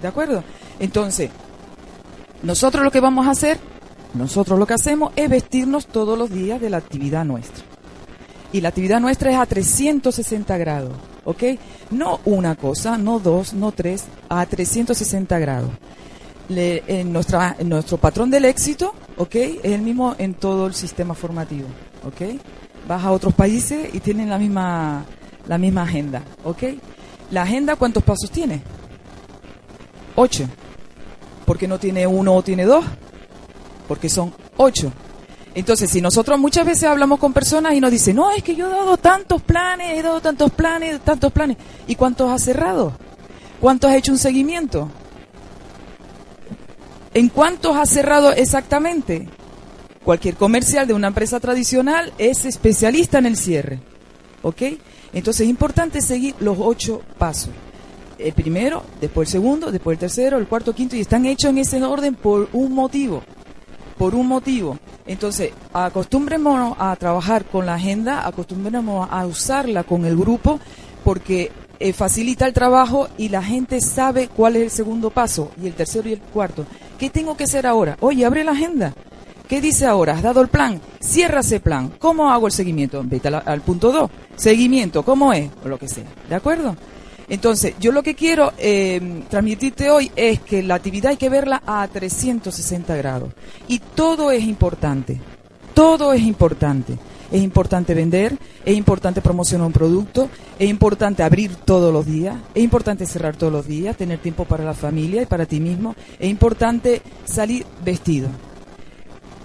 [0.05, 0.45] ¿de acuerdo?
[0.81, 1.31] Entonces,
[2.43, 3.59] nosotros lo que vamos a hacer,
[4.13, 7.65] nosotros lo que hacemos es vestirnos todos los días de la actividad nuestra.
[8.53, 10.93] Y la actividad nuestra es a 360 grados,
[11.25, 11.43] ¿ok?
[11.91, 15.71] No una cosa, no dos, no tres, a 360 grados
[16.51, 19.35] en, nuestro patrón del éxito, ¿ok?
[19.35, 21.69] Es el mismo en todo el sistema formativo,
[22.07, 22.39] ¿ok?
[22.87, 25.07] Vas a otros países y tienen la misma,
[25.49, 26.63] la misma agenda, ¿ok?
[27.31, 28.61] La agenda, ¿cuántos pasos tiene?
[30.17, 30.49] Ocho.
[31.45, 32.85] ¿Por qué no tiene uno o tiene dos?
[33.89, 34.93] Porque son ocho.
[35.55, 38.67] Entonces, si nosotros muchas veces hablamos con personas y nos dicen, no, es que yo
[38.67, 41.57] he dado tantos planes, he dado tantos planes, tantos planes.
[41.87, 42.97] ¿Y cuántos has cerrado?
[43.61, 44.91] ¿Cuántos has hecho un seguimiento?
[47.13, 49.29] ¿En cuántos ha cerrado exactamente?
[50.03, 53.79] Cualquier comercial de una empresa tradicional es especialista en el cierre.
[54.43, 54.63] ¿Ok?
[55.13, 57.51] Entonces es importante seguir los ocho pasos.
[58.19, 61.59] El primero, después el segundo, después el tercero, el cuarto, quinto, y están hechos en
[61.59, 63.23] ese orden por un motivo.
[63.99, 64.79] Por un motivo.
[65.07, 70.61] Entonces, acostumbrémonos a trabajar con la agenda, acostumbrémonos a usarla con el grupo,
[71.03, 75.67] porque eh, facilita el trabajo y la gente sabe cuál es el segundo paso, y
[75.67, 76.65] el tercero y el cuarto.
[76.99, 77.97] ¿Qué tengo que hacer ahora?
[78.01, 78.95] Oye, abre la agenda.
[79.49, 80.15] ¿Qué dice ahora?
[80.15, 80.81] ¿Has dado el plan?
[81.01, 81.93] Cierra ese plan.
[81.99, 83.03] ¿Cómo hago el seguimiento?
[83.05, 84.11] Vete al, punto 2.
[84.37, 85.51] Seguimiento, ¿cómo es?
[85.63, 86.07] O lo que sea.
[86.29, 86.75] ¿De acuerdo?
[87.29, 91.63] Entonces, yo lo que quiero eh, transmitirte hoy es que la actividad hay que verla
[91.67, 93.31] a 360 grados.
[93.69, 95.21] Y todo es importante.
[95.73, 96.99] Todo es importante.
[97.33, 102.63] Es importante vender, es importante promocionar un producto, es importante abrir todos los días, es
[102.63, 106.29] importante cerrar todos los días, tener tiempo para la familia y para ti mismo, es
[106.29, 108.29] importante salir vestido.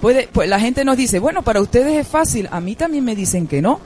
[0.01, 3.15] Puede, pues la gente nos dice, bueno, para ustedes es fácil, a mí también me
[3.15, 3.79] dicen que no.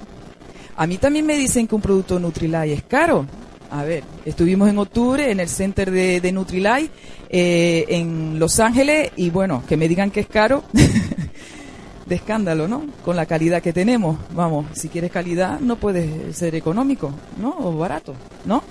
[0.75, 3.25] A mí también me dicen que un producto Nutrilite es caro.
[3.73, 6.91] A ver, estuvimos en octubre en el center de, de Nutrilite
[7.27, 10.63] eh, en Los Ángeles y bueno, que me digan que es caro.
[12.05, 12.85] de escándalo, ¿no?
[13.03, 14.19] Con la calidad que tenemos.
[14.35, 17.55] Vamos, si quieres calidad no puedes ser económico, ¿no?
[17.57, 18.13] O barato,
[18.45, 18.61] ¿no?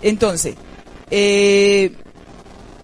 [0.00, 0.54] Entonces,
[1.10, 1.92] eh,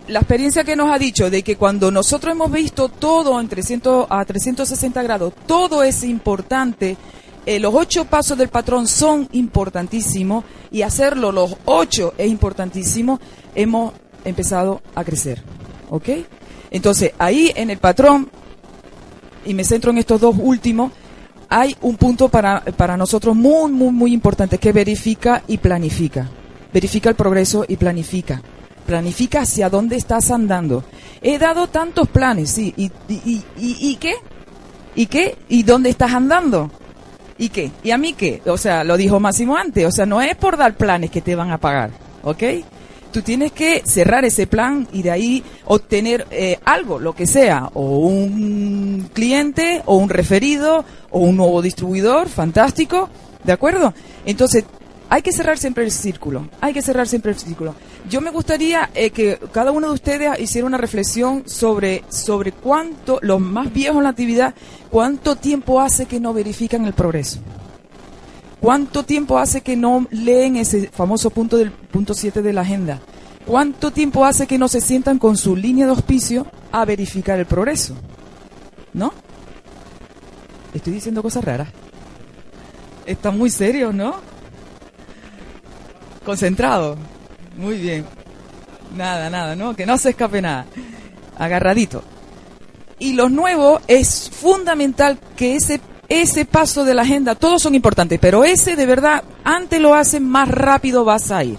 [0.08, 4.06] la experiencia que nos ha dicho de que cuando nosotros hemos visto todo en 300
[4.10, 6.98] a 360 grados, todo es importante,
[7.46, 13.20] eh, los ocho pasos del patrón son importantísimos y hacerlo los ocho es importantísimo,
[13.54, 13.92] hemos
[14.24, 15.42] empezado a crecer,
[15.88, 16.08] ¿ok?
[16.70, 18.28] Entonces, ahí en el patrón
[19.44, 20.92] y me centro en estos dos últimos,
[21.48, 26.28] hay un punto para, para nosotros muy, muy, muy importante que verifica y planifica.
[26.72, 28.42] Verifica el progreso y planifica.
[28.84, 30.84] Planifica hacia dónde estás andando.
[31.22, 32.74] He dado tantos planes, sí.
[32.76, 34.14] ¿Y, y, y, y qué?
[34.96, 35.36] ¿Y qué?
[35.48, 36.70] ¿Y dónde estás andando?
[37.38, 37.70] ¿Y qué?
[37.82, 38.40] ¿Y a mí qué?
[38.46, 39.86] O sea, lo dijo Máximo antes.
[39.86, 41.90] O sea, no es por dar planes que te van a pagar.
[42.22, 42.42] ¿Ok?
[43.16, 47.70] tú tienes que cerrar ese plan y de ahí obtener eh, algo, lo que sea,
[47.72, 53.08] o un cliente, o un referido, o un nuevo distribuidor, fantástico,
[53.42, 53.94] ¿de acuerdo?
[54.26, 54.64] Entonces,
[55.08, 57.74] hay que cerrar siempre el círculo, hay que cerrar siempre el círculo.
[58.08, 63.18] Yo me gustaría eh, que cada uno de ustedes hiciera una reflexión sobre, sobre cuánto,
[63.20, 64.54] los más viejos en la actividad,
[64.90, 67.40] cuánto tiempo hace que no verifican el progreso.
[68.60, 73.00] ¿Cuánto tiempo hace que no leen ese famoso punto del punto 7 de la agenda?
[73.44, 77.46] ¿Cuánto tiempo hace que no se sientan con su línea de auspicio a verificar el
[77.46, 77.94] progreso?
[78.92, 79.12] ¿No?
[80.74, 81.68] Estoy diciendo cosas raras.
[83.04, 84.14] Está muy serio, ¿no?
[86.24, 86.96] Concentrado.
[87.56, 88.04] Muy bien.
[88.94, 89.74] Nada, nada, ¿no?
[89.74, 90.66] Que no se escape nada.
[91.38, 92.02] Agarradito.
[92.98, 98.18] Y lo nuevo es fundamental que ese, ese paso de la agenda, todos son importantes,
[98.20, 101.58] pero ese de verdad, antes lo hacen, más rápido vas a ir.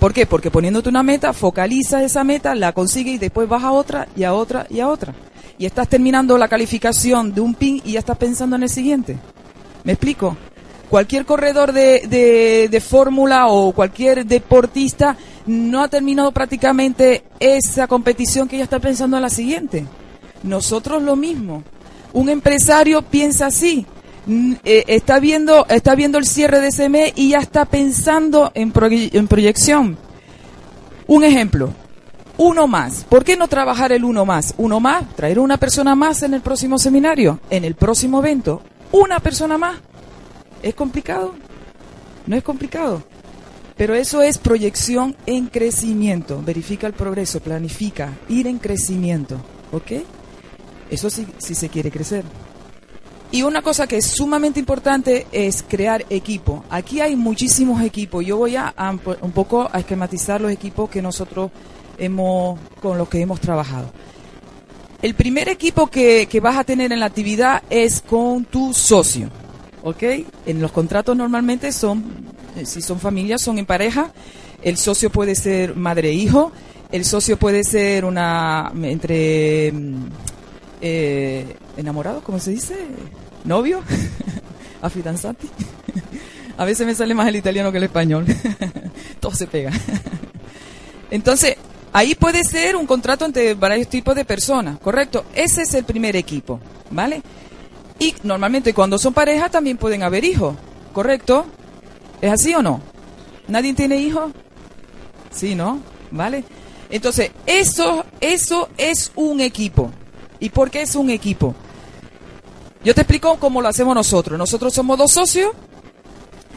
[0.00, 0.26] ¿Por qué?
[0.26, 4.24] Porque poniéndote una meta, focaliza esa meta, la consigue y después vas a otra y
[4.24, 5.14] a otra y a otra.
[5.58, 9.18] Y estás terminando la calificación de un pin y ya estás pensando en el siguiente.
[9.82, 10.36] ¿Me explico?
[10.88, 18.58] Cualquier corredor de, de, fórmula o cualquier deportista no ha terminado prácticamente esa competición que
[18.58, 19.86] ya está pensando en la siguiente.
[20.42, 21.62] Nosotros lo mismo.
[22.12, 23.86] Un empresario piensa así.
[24.64, 28.72] Eh, está viendo, está viendo el cierre de ese mes y ya está pensando en,
[28.74, 29.98] en proyección.
[31.06, 31.72] Un ejemplo,
[32.36, 33.04] uno más.
[33.08, 34.54] ¿Por qué no trabajar el uno más?
[34.58, 38.62] Uno más, traer una persona más en el próximo seminario, en el próximo evento.
[38.92, 39.78] Una persona más.
[40.62, 41.34] ¿Es complicado?
[42.26, 43.02] No es complicado.
[43.76, 46.42] Pero eso es proyección en crecimiento.
[46.44, 49.40] Verifica el progreso, planifica, ir en crecimiento.
[49.72, 49.92] ¿Ok?
[50.90, 52.24] Eso sí, si se quiere crecer.
[53.30, 56.64] Y una cosa que es sumamente importante es crear equipo.
[56.70, 58.24] Aquí hay muchísimos equipos.
[58.24, 58.74] Yo voy a,
[59.20, 61.50] un poco a esquematizar los equipos que nosotros
[61.98, 63.92] hemos, con los que hemos trabajado.
[65.02, 69.30] El primer equipo que, que vas a tener en la actividad es con tu socio.
[69.88, 70.02] ¿Ok?
[70.46, 72.04] En los contratos normalmente son,
[72.56, 74.12] eh, si son familias, son en pareja.
[74.62, 76.52] El socio puede ser madre e hijo.
[76.90, 80.06] El socio puede ser una entre mm,
[80.80, 82.76] eh, enamorado, ¿cómo se dice?
[83.44, 83.82] Novio,
[84.82, 85.48] afidanzati.
[86.56, 88.26] A veces me sale más el italiano que el español.
[89.20, 89.70] Todo se pega.
[91.10, 91.56] Entonces,
[91.92, 95.24] ahí puede ser un contrato entre varios tipos de personas, ¿correcto?
[95.34, 97.22] Ese es el primer equipo, ¿vale?
[97.98, 100.56] Y normalmente cuando son parejas también pueden haber hijos,
[100.92, 101.46] ¿correcto?
[102.20, 102.80] ¿Es así o no?
[103.48, 104.32] ¿Nadie tiene hijos?
[105.30, 105.80] Sí, ¿no?
[106.10, 106.44] ¿Vale?
[106.90, 109.90] Entonces, eso, eso es un equipo.
[110.40, 111.54] ¿Y por qué es un equipo?
[112.84, 114.38] Yo te explico cómo lo hacemos nosotros.
[114.38, 115.52] Nosotros somos dos socios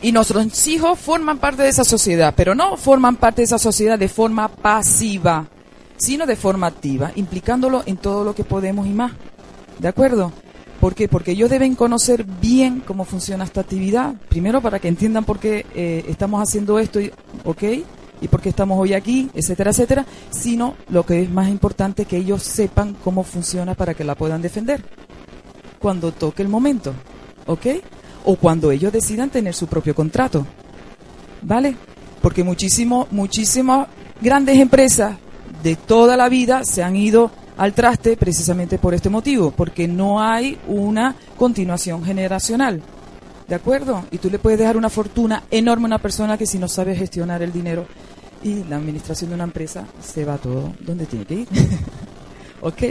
[0.01, 3.97] y nuestros hijos forman parte de esa sociedad, pero no forman parte de esa sociedad
[3.99, 5.47] de forma pasiva,
[5.97, 9.13] sino de forma activa, implicándolo en todo lo que podemos y más.
[9.79, 10.31] ¿De acuerdo?
[10.81, 11.07] ¿Por qué?
[11.07, 15.63] Porque ellos deben conocer bien cómo funciona esta actividad, primero para que entiendan por qué
[15.75, 16.99] eh, estamos haciendo esto,
[17.43, 17.63] ¿ok?
[18.19, 22.17] Y por qué estamos hoy aquí, etcétera, etcétera, sino lo que es más importante, que
[22.17, 24.83] ellos sepan cómo funciona para que la puedan defender
[25.77, 26.95] cuando toque el momento,
[27.45, 27.67] ¿ok?
[28.25, 30.47] O cuando ellos decidan tener su propio contrato,
[31.43, 31.75] ¿vale?
[32.23, 33.87] Porque muchísimo, muchísimas
[34.19, 35.15] grandes empresas
[35.61, 40.21] de toda la vida se han ido al traste precisamente por este motivo, porque no
[40.21, 42.81] hay una continuación generacional.
[43.47, 44.05] ¿De acuerdo?
[44.11, 46.95] Y tú le puedes dejar una fortuna enorme a una persona que si no sabe
[46.95, 47.85] gestionar el dinero
[48.43, 51.47] y la administración de una empresa, se va todo donde tiene que ir.
[52.61, 52.81] ¿Ok?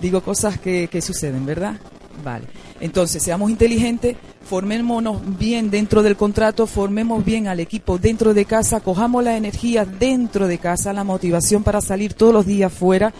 [0.00, 1.76] Digo cosas que, que suceden, ¿verdad?
[2.22, 2.46] Vale.
[2.80, 8.80] Entonces, seamos inteligentes, formémonos bien dentro del contrato, formemos bien al equipo dentro de casa,
[8.80, 13.12] cojamos la energía dentro de casa, la motivación para salir todos los días fuera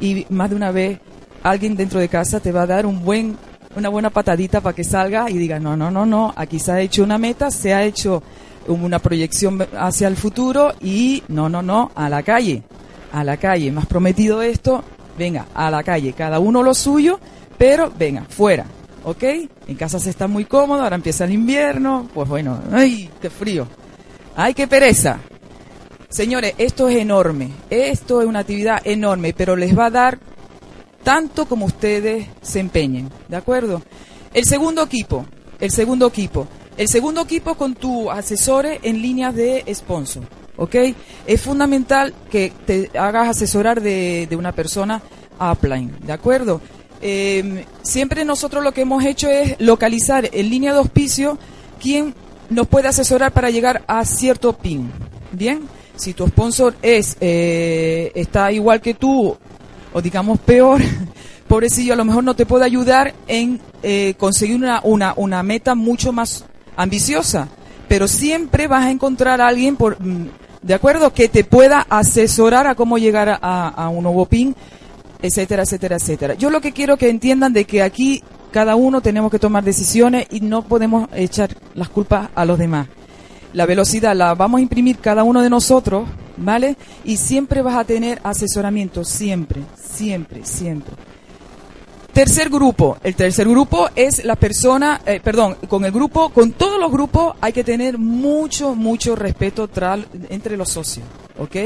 [0.00, 0.98] y más de una vez
[1.42, 3.36] alguien dentro de casa te va a dar un buen,
[3.76, 6.80] una buena patadita para que salga y diga, no, no, no, no, aquí se ha
[6.80, 8.22] hecho una meta, se ha hecho
[8.66, 12.62] una proyección hacia el futuro y no, no, no, a la calle,
[13.12, 14.82] a la calle, me has prometido esto,
[15.18, 17.20] venga, a la calle, cada uno lo suyo,
[17.58, 18.64] pero venga, fuera,
[19.04, 19.22] ¿ok?
[19.66, 23.68] En casa se está muy cómodo, ahora empieza el invierno, pues bueno, ¡ay, qué frío!
[24.36, 25.20] ¡Ay, qué pereza!
[26.14, 30.20] Señores, esto es enorme, esto es una actividad enorme, pero les va a dar
[31.02, 33.82] tanto como ustedes se empeñen, ¿de acuerdo?
[34.32, 35.26] El segundo equipo,
[35.58, 36.46] el segundo equipo,
[36.76, 40.22] el segundo equipo con tu asesores en líneas de sponsor,
[40.56, 40.76] ¿ok?
[41.26, 45.02] Es fundamental que te hagas asesorar de, una persona
[45.40, 46.60] upline, ¿de acuerdo?
[47.00, 51.40] Em, siempre nosotros lo que hemos hecho es localizar en línea de auspicio
[51.82, 52.14] quién
[52.50, 54.92] nos puede asesorar para llegar a cierto pin,
[55.32, 55.66] ¿bien?
[55.96, 59.36] Si tu sponsor es eh, está igual que tú
[59.92, 60.80] o digamos peor,
[61.48, 65.74] pobrecillo, a lo mejor no te puede ayudar en eh, conseguir una, una, una meta
[65.74, 66.44] mucho más
[66.76, 67.48] ambiciosa.
[67.88, 70.28] pero siempre vas a encontrar a alguien por, mm,
[70.62, 74.56] de acuerdo, que te pueda asesorar a cómo llegar a, a un nuevo PIN,
[75.22, 76.34] etcétera, etcétera, etcétera.
[76.34, 80.26] Yo lo que quiero que entiendan de que aquí cada uno tenemos que tomar decisiones
[80.30, 82.88] y no podemos echar las culpas a los demás.
[83.54, 86.76] La velocidad la vamos a imprimir cada uno de nosotros, ¿vale?
[87.04, 90.94] Y siempre vas a tener asesoramiento, siempre, siempre, siempre.
[92.12, 92.96] Tercer grupo.
[93.02, 97.34] El tercer grupo es la persona, eh, perdón, con el grupo, con todos los grupos
[97.40, 99.68] hay que tener mucho, mucho respeto
[100.28, 101.06] entre los socios,
[101.38, 101.56] ¿ok?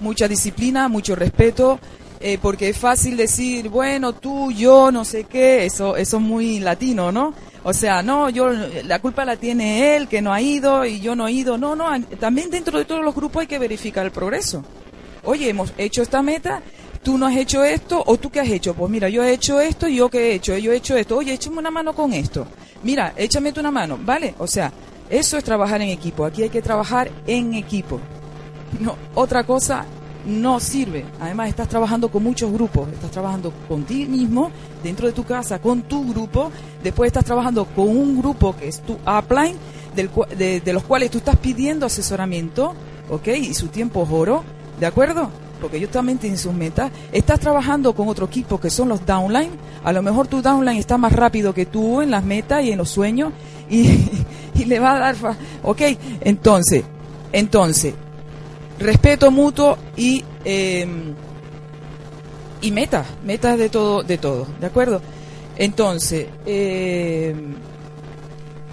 [0.00, 1.78] Mucha disciplina, mucho respeto,
[2.20, 6.60] eh, porque es fácil decir, bueno, tú, yo, no sé qué, eso, eso es muy
[6.60, 7.34] latino, ¿no?
[7.68, 8.48] O sea, no, yo,
[8.84, 11.58] la culpa la tiene él, que no ha ido y yo no he ido.
[11.58, 11.86] No, no,
[12.20, 14.62] también dentro de todos los grupos hay que verificar el progreso.
[15.24, 16.62] Oye, hemos hecho esta meta
[17.02, 18.72] tú no has hecho esto o tú qué has hecho.
[18.72, 20.56] Pues mira, yo he hecho esto y yo qué he hecho.
[20.56, 21.16] Yo he hecho esto.
[21.16, 22.46] Oye, échame una mano con esto.
[22.84, 23.98] Mira, échame tú una mano.
[24.00, 24.36] ¿Vale?
[24.38, 24.72] O sea,
[25.10, 26.24] eso es trabajar en equipo.
[26.24, 28.00] Aquí hay que trabajar en equipo.
[28.78, 29.84] No, otra cosa
[30.26, 31.04] no sirve.
[31.20, 32.88] Además, estás trabajando con muchos grupos.
[32.92, 34.50] Estás trabajando con ti mismo,
[34.82, 36.50] dentro de tu casa, con tu grupo.
[36.82, 39.56] Después estás trabajando con un grupo que es tu upline,
[39.94, 42.74] del, de, de los cuales tú estás pidiendo asesoramiento,
[43.08, 43.28] ¿ok?
[43.28, 44.44] Y su tiempo es oro,
[44.78, 45.30] ¿de acuerdo?
[45.60, 49.50] porque ellos también tienen sus metas, estás trabajando con otro equipo que son los downline,
[49.84, 52.78] a lo mejor tu downline está más rápido que tú en las metas y en
[52.78, 53.32] los sueños
[53.68, 55.16] y, le va a dar...
[55.62, 55.82] Ok,
[56.20, 56.84] entonces,
[57.32, 57.94] entonces,
[58.78, 60.24] respeto mutuo y...
[60.44, 61.14] Em,
[62.62, 65.02] y metas, metas de todo, de todo, ¿de acuerdo?
[65.56, 67.54] Entonces, em,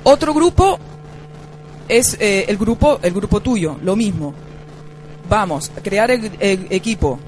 [0.04, 0.80] otro grupo
[1.88, 4.34] es eh, el grupo, el grupo tuyo, lo mismo
[5.30, 6.32] vamos, crear el,
[6.70, 7.20] equipo,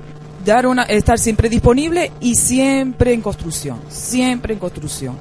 [0.43, 5.17] dar una, estar siempre disponible y siempre en construcción, siempre en construcción.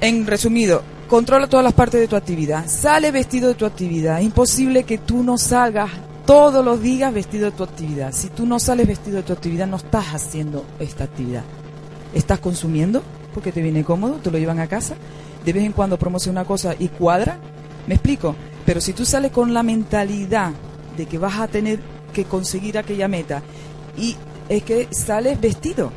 [0.00, 4.20] En resumido, controla todas las partes de tu actividad, sale vestido de tu actividad.
[4.20, 5.90] Imposible que tú no salgas
[6.26, 8.12] todos los días vestido de tu actividad.
[8.12, 11.44] Si tú no sales vestido de tu actividad, no estás haciendo esta actividad.
[12.12, 13.02] Estás consumiendo
[13.32, 14.94] porque te viene cómodo, te lo llevan a casa.
[15.44, 17.38] De vez en cuando promociona una cosa y cuadra.
[17.86, 18.34] ¿Me explico?
[18.64, 20.52] Pero si tú sales con la mentalidad
[20.96, 21.78] de que vas a tener
[22.12, 23.42] que conseguir aquella meta
[23.96, 24.16] y
[24.48, 25.92] es que sales vestido,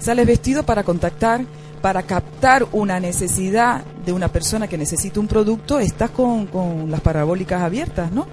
[0.00, 1.42] sales vestido para contactar,
[1.80, 6.48] para captar una necesidad de una persona que necesita un producto, estás con,
[6.90, 8.26] las parabólicas abiertas, ¿no?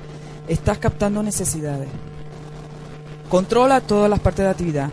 [0.47, 1.87] Estás captando necesidades.
[3.29, 4.89] Controla todas las partes de la actividad.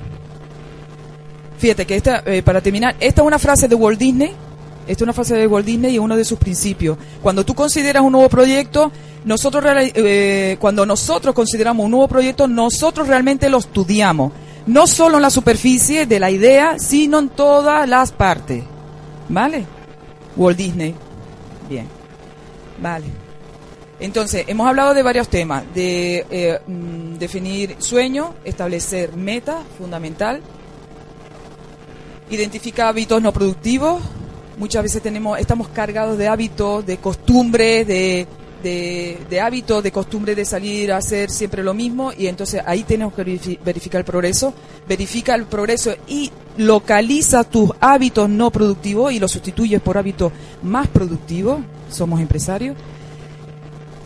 [1.58, 4.34] Fíjate que esta, eh, para terminar, esta es una frase de Walt Disney
[4.86, 6.98] esta es una frase de Walt Disney y uno de sus principios.
[7.22, 8.92] Cuando tú consideras un nuevo proyecto,
[9.24, 14.32] nosotros eh, cuando nosotros consideramos un nuevo proyecto, nosotros realmente lo estudiamos.
[14.66, 18.64] No solo en la superficie de la idea, sino en todas las partes.
[19.28, 19.66] ¿Vale?
[20.36, 20.94] Walt Disney.
[21.68, 21.86] Bien.
[22.80, 23.06] Vale.
[24.00, 25.64] Entonces, hemos hablado de varios temas.
[25.74, 30.40] De eh, mm, definir sueño, establecer meta, fundamental.
[32.30, 34.02] Identificar hábitos no productivos,
[34.56, 38.26] muchas veces tenemos, estamos cargados de hábitos, de costumbres, de,
[38.64, 43.12] de, hábitos, de costumbre de salir a hacer siempre lo mismo y entonces ahí tenemos
[43.12, 44.54] que verificar el progreso,
[44.88, 50.88] verifica el progreso y localiza tus hábitos no productivos y los sustituyes por hábitos más
[50.88, 51.60] productivos,
[51.90, 52.76] somos empresarios.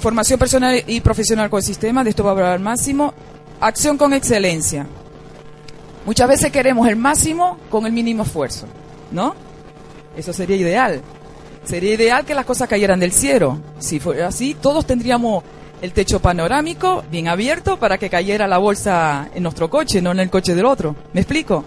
[0.01, 3.15] Formación personal y profesional con el sistema, de esto va a hablar máximo.
[3.61, 4.87] Acción con excelencia.
[6.07, 8.67] Muchas veces queremos el máximo con el mínimo esfuerzo,
[9.11, 9.35] ¿no?
[10.17, 11.03] Eso sería ideal.
[11.69, 13.61] Sería ideal que las cosas cayeran del cielo.
[13.79, 15.45] Si fuera así, todos tendríamos
[15.83, 20.21] el techo panorámico bien abierto para que cayera la bolsa en nuestro coche, no en
[20.21, 20.97] el coche del otro.
[21.13, 21.67] ¿Me explico?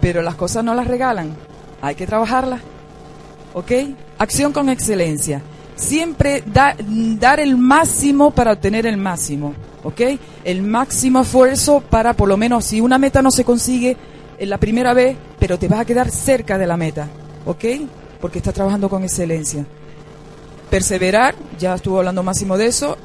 [0.00, 1.34] Pero las cosas no las regalan.
[1.80, 2.60] Hay que trabajarlas.
[3.52, 3.72] ¿Ok?
[4.16, 5.42] Acción con excelencia.
[5.74, 9.56] Siempre dar el máximo para obtener el máximo.
[9.82, 10.02] ¿Ok?
[10.44, 13.96] El máximo esfuerzo para, por lo menos, si una meta no se consigue
[14.38, 17.08] en la primera vez, pero te vas a quedar cerca de la meta.
[17.46, 17.64] ¿ok?
[18.22, 19.66] Porque está trabajando con excelencia.
[20.70, 22.96] Perseverar, ya estuvo hablando Máximo de eso.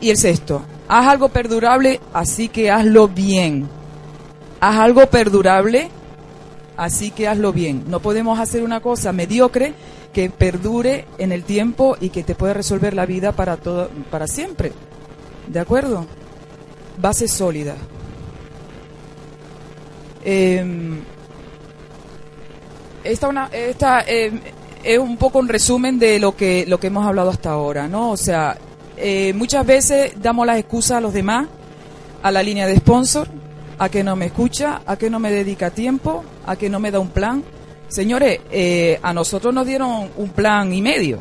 [0.00, 3.68] Y el sexto, haz algo perdurable, así que hazlo bien.
[4.60, 5.88] Haz algo perdurable,
[6.76, 7.84] así que hazlo bien.
[7.86, 9.72] No podemos hacer una cosa mediocre
[10.12, 14.26] que perdure en el tiempo y que te pueda resolver la vida para todo, para
[14.26, 14.72] siempre.
[15.46, 16.06] ¿De acuerdo?
[16.98, 17.76] Base sólida.
[20.24, 20.98] Eh,
[23.04, 24.32] esta, una, esta eh,
[24.84, 28.10] es un poco un resumen de lo que, lo que hemos hablado hasta ahora, ¿no?
[28.10, 28.56] O sea,
[28.96, 31.48] eh, muchas veces damos las excusas a los demás,
[32.22, 33.28] a la línea de sponsor,
[33.78, 36.90] a que no me escucha, a que no me dedica tiempo, a que no me
[36.90, 37.42] da un plan.
[37.88, 41.18] Señores, eh, a nosotros nos dieron un plan y medio.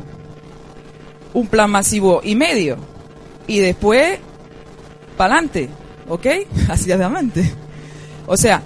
[1.34, 2.78] un plan masivo y medio.
[3.48, 4.20] Y después,
[5.18, 5.68] para adelante,
[6.08, 6.28] ¿ok?
[6.70, 7.52] Hacia adelante.
[8.28, 8.62] O sea,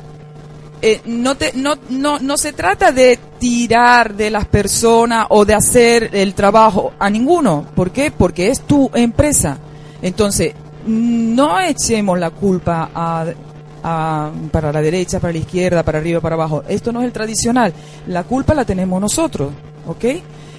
[0.81, 5.53] eh, no, te, no, no, no se trata de tirar de las personas o de
[5.53, 7.65] hacer el trabajo a ninguno.
[7.75, 8.11] ¿Por qué?
[8.11, 9.57] Porque es tu empresa.
[10.01, 10.53] Entonces,
[10.85, 13.25] no echemos la culpa a,
[13.83, 16.63] a, para la derecha, para la izquierda, para arriba, para abajo.
[16.67, 17.73] Esto no es el tradicional.
[18.07, 19.51] La culpa la tenemos nosotros,
[19.87, 20.05] ¿ok?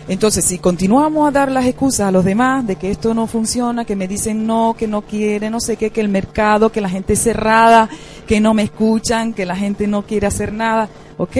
[0.08, 3.84] Entonces, si continuamos a dar las excusas a los demás de que esto no funciona,
[3.84, 6.88] que me dicen no, que no quiere, no sé qué, que el mercado, que la
[6.88, 7.90] gente es cerrada,
[8.26, 10.88] que no me escuchan, que la gente no quiere hacer nada,
[11.18, 11.36] ¿ok?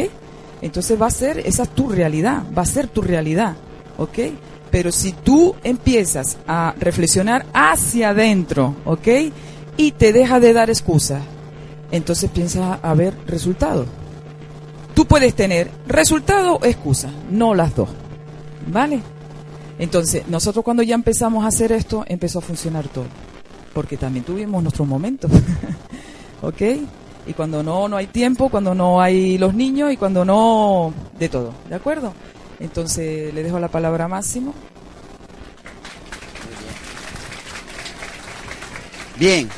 [0.61, 3.57] Entonces va a ser, esa es tu realidad, va a ser tu realidad,
[3.97, 4.19] ¿ok?
[4.71, 9.09] Pero si tú empiezas a reflexionar hacia adentro, ¿ok?
[9.79, 11.23] Y te deja de dar excusas,
[11.91, 13.87] entonces piensa a ver resultado.
[14.93, 17.89] Tú puedes tener resultado o excusa, no las dos.
[18.71, 19.01] ¿Vale?
[19.79, 23.07] Entonces, nosotros cuando ya empezamos a hacer esto, empezó a funcionar todo.
[23.73, 25.31] Porque también tuvimos nuestros momentos.
[26.43, 26.63] ¿Ok?
[27.27, 31.29] Y cuando no, no hay tiempo, cuando no hay los niños y cuando no, de
[31.29, 31.53] todo.
[31.69, 32.13] ¿De acuerdo?
[32.59, 34.55] Entonces, le dejo la palabra a Máximo.
[39.19, 39.49] Bien.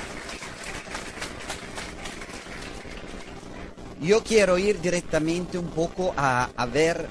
[4.00, 7.10] Yo quiero ir directamente un poco a, ver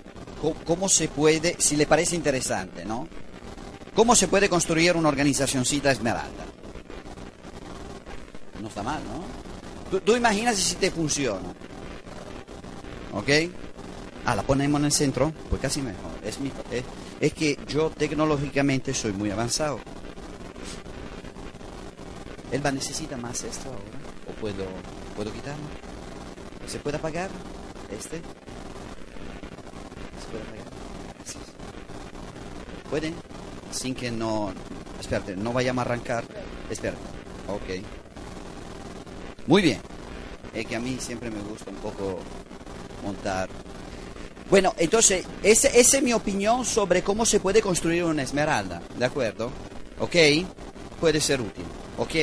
[0.66, 3.08] cómo se puede, si le parece interesante, ¿no?
[3.96, 6.46] ¿Cómo se puede construir una organizacióncita Esmeralda?
[8.62, 9.24] No está mal, ¿no?
[9.92, 11.54] Tú, tú imaginas si te funciona.
[13.14, 13.30] ¿Ok?
[14.26, 16.12] Ah, la ponemos en el centro, pues casi mejor.
[16.24, 16.52] Es, mi,
[17.20, 19.80] es, que yo tecnológicamente soy muy avanzado.
[22.52, 24.00] ¿Elba necesita más esto ahora?
[24.30, 24.66] ¿O puedo,
[25.16, 25.66] puedo quitarlo?
[26.68, 27.30] ¿Se puede apagar
[27.92, 28.18] este?
[30.20, 30.66] ¿Se puede apagar?
[31.16, 31.44] Gracias.
[32.90, 33.14] ¿Puede?
[33.72, 34.54] Sin que no...
[35.00, 36.24] Espérate, no vayamos a arrancar.
[36.70, 37.00] Espérate.
[37.48, 37.84] Ok.
[39.48, 39.80] Muy bien.
[40.54, 42.20] Es que a mí siempre me gusta un poco
[43.04, 43.50] montar.
[44.50, 48.82] Bueno, entonces, esa esa es mi opinión sobre cómo se puede construir una esmeralda.
[48.98, 49.52] ¿De acuerdo?
[50.00, 50.16] ¿Ok?
[51.00, 51.66] Puede ser útil.
[51.98, 52.16] ¿Ok?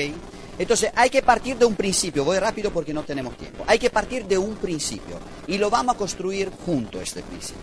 [0.58, 2.24] Entonces, hay que partir de un principio.
[2.24, 3.64] Voy rápido porque no tenemos tiempo.
[3.66, 5.18] Hay que partir de un principio.
[5.46, 7.62] Y lo vamos a construir junto este principio.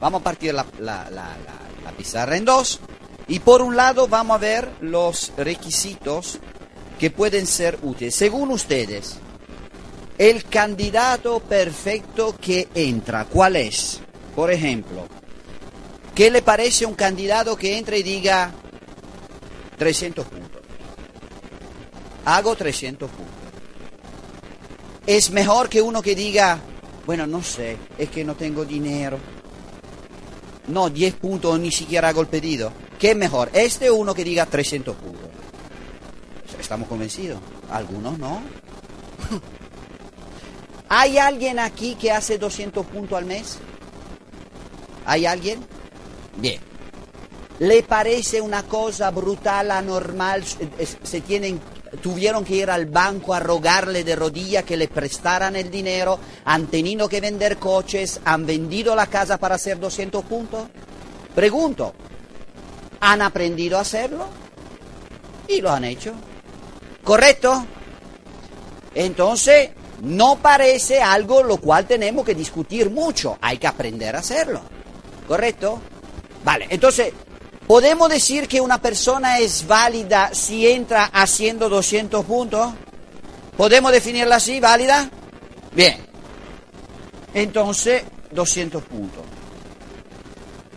[0.00, 2.80] Vamos a partir la, la- la- la- la pizarra en dos.
[3.28, 6.38] Y por un lado vamos a ver los requisitos
[6.98, 8.14] que pueden ser útiles.
[8.14, 9.18] Según ustedes,
[10.18, 14.00] el candidato perfecto que entra, ¿cuál es?
[14.34, 15.06] Por ejemplo,
[16.14, 18.52] ¿qué le parece un candidato que entra y diga
[19.78, 20.62] 300 puntos?
[22.24, 23.34] Hago 300 puntos.
[25.06, 26.58] Es mejor que uno que diga,
[27.06, 29.18] bueno, no sé, es que no tengo dinero.
[30.68, 32.72] No, 10 puntos ni siquiera el pedido.
[32.98, 33.50] ¿Qué mejor?
[33.52, 35.30] ¿Este uno que diga 300 puntos?
[36.58, 37.38] ¿Estamos convencidos?
[37.70, 38.42] Algunos no.
[40.88, 43.58] ¿Hay alguien aquí que hace 200 puntos al mes?
[45.04, 45.64] ¿Hay alguien?
[46.36, 46.60] Bien.
[47.58, 50.44] ¿Le parece una cosa brutal, anormal?
[51.02, 51.60] Se tienen,
[51.96, 56.66] tuvieron que ir al banco a rogarle de rodillas que le prestaran el dinero, han
[56.66, 60.68] tenido que vender coches, han vendido la casa para hacer 200 puntos.
[61.34, 61.94] Pregunto,
[63.00, 64.26] ¿han aprendido a hacerlo?
[65.48, 66.12] Y lo han hecho.
[67.04, 67.66] ¿Correcto?
[68.94, 69.70] Entonces,
[70.02, 73.38] no parece algo lo cual tenemos que discutir mucho.
[73.40, 74.60] Hay que aprender a hacerlo.
[75.28, 75.80] ¿Correcto?
[76.44, 77.12] Vale, entonces,
[77.66, 82.72] ¿podemos decir que una persona es válida si entra haciendo 200 puntos?
[83.56, 85.10] ¿Podemos definirla así, válida?
[85.72, 85.98] Bien.
[87.34, 89.22] Entonces, 200 puntos.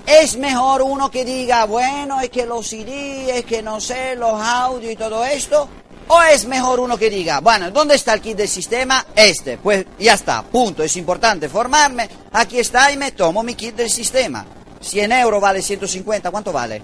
[0.05, 4.41] Es mejor uno que diga, bueno, es que los CD, es que no sé, los
[4.41, 5.69] audios y todo esto.
[6.07, 9.05] O es mejor uno que diga, bueno, ¿dónde está el kit del sistema?
[9.15, 10.81] Este, pues ya está, punto.
[10.81, 12.09] Es importante formarme.
[12.31, 14.43] Aquí está y me tomo mi kit del sistema.
[14.81, 16.81] 100 euros vale 150, ¿cuánto vale?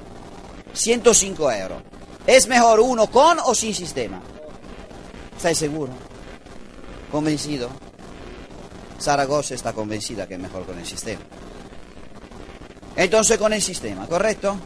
[0.73, 1.81] 105 euros.
[2.27, 4.21] ¿Es mejor uno con o sin sistema?
[5.35, 5.93] ¿Estáis seguro?
[7.11, 7.69] ¿Convencido?
[8.99, 11.21] Zaragoza está convencida que es mejor con el sistema.
[12.95, 14.57] Entonces con el sistema, ¿correcto?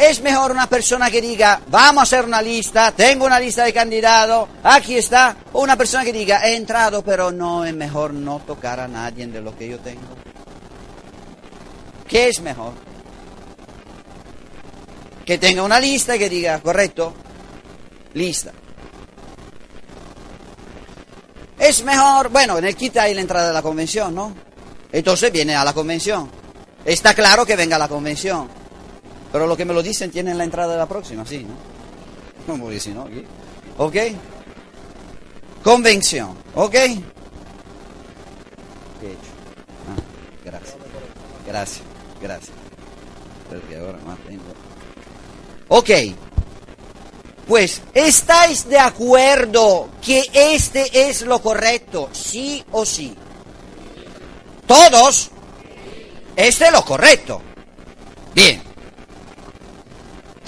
[0.00, 3.72] Es mejor una persona que diga, vamos a hacer una lista, tengo una lista de
[3.74, 8.38] candidatos, aquí está, o una persona que diga, he entrado, pero no, es mejor no
[8.38, 10.00] tocar a nadie de lo que yo tengo.
[12.08, 12.72] ¿Qué es mejor?
[15.26, 17.12] Que tenga una lista y que diga, correcto,
[18.14, 18.52] lista.
[21.58, 24.34] Es mejor, bueno, en el kit hay la entrada de la convención, ¿no?
[24.90, 26.30] Entonces viene a la convención.
[26.86, 28.59] Está claro que venga la convención.
[29.32, 32.54] Pero lo que me lo dicen tienen la entrada de la próxima, sí, ¿no?
[32.54, 33.24] No, porque si no, aquí.
[33.78, 33.96] ¿Ok?
[35.62, 36.74] Convención, ¿ok?
[39.86, 40.02] Ah,
[40.44, 40.76] gracias.
[41.46, 41.82] Gracias,
[42.20, 42.52] gracias.
[43.48, 44.42] Porque ahora más tengo.
[45.68, 45.90] Ok.
[47.46, 52.08] Pues, ¿estáis de acuerdo que este es lo correcto?
[52.12, 53.16] Sí o sí.
[54.66, 55.30] ¿Todos?
[56.36, 57.42] Este es lo correcto.
[58.34, 58.69] Bien.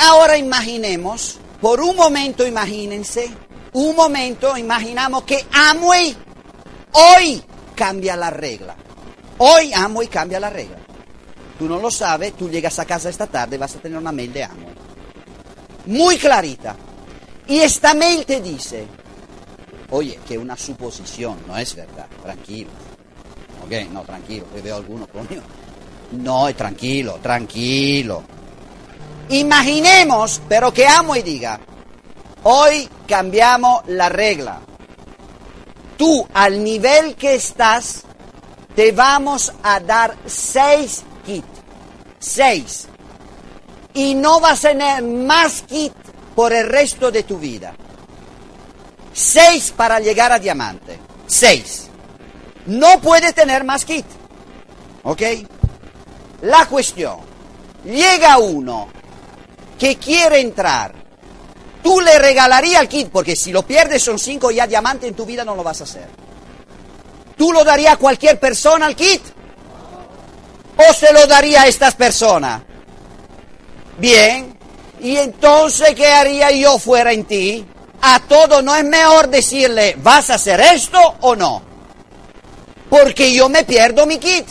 [0.04, 3.30] Ahora imaginemos, por un momento imagínense,
[3.72, 6.16] un momento imaginamos que Amway
[6.92, 7.42] hoy
[7.76, 8.74] cambia la regla.
[9.38, 10.78] Hoy Amway cambia la regla.
[11.56, 14.10] Tú no lo sabes, tú llegas a casa esta tarde y vas a tener una
[14.10, 14.74] mail de Amway.
[15.86, 16.74] Muy clarita.
[17.46, 18.84] Y esta mail te dice,
[19.90, 22.70] oye, que una suposición, no es verdad, tranquilo.
[23.64, 25.42] Ok, no, tranquilo, que veo algunos conmigo.
[26.10, 28.24] No, tranquilo, tranquilo.
[29.28, 31.60] Imaginemos, pero que amo y diga,
[32.42, 34.60] hoy cambiamos la regla.
[35.96, 38.02] Tú, al nivel que estás,
[38.74, 41.46] te vamos a dar seis kits.
[42.18, 42.88] Seis.
[43.94, 45.92] Y no vas a tener más kit
[46.34, 47.74] por el resto de tu vida.
[49.12, 50.98] Seis para llegar a diamante.
[51.26, 51.88] Seis.
[52.66, 54.06] No puedes tener más kit.
[55.02, 55.22] ¿Ok?
[56.42, 57.18] La cuestión.
[57.84, 58.88] Llega uno
[59.82, 60.94] que quiere entrar.
[61.82, 65.26] Tú le regalarías el kit, porque si lo pierdes son cinco ya diamante en tu
[65.26, 66.08] vida no lo vas a hacer.
[67.36, 69.20] ¿Tú lo darías a cualquier persona el kit?
[70.76, 72.62] ¿O se lo daría a estas personas?
[73.98, 74.56] Bien.
[75.00, 77.66] ¿Y entonces qué haría yo fuera en ti?
[78.02, 81.60] A todo no es mejor decirle, ¿vas a hacer esto o no?
[82.88, 84.46] Porque yo me pierdo mi kit.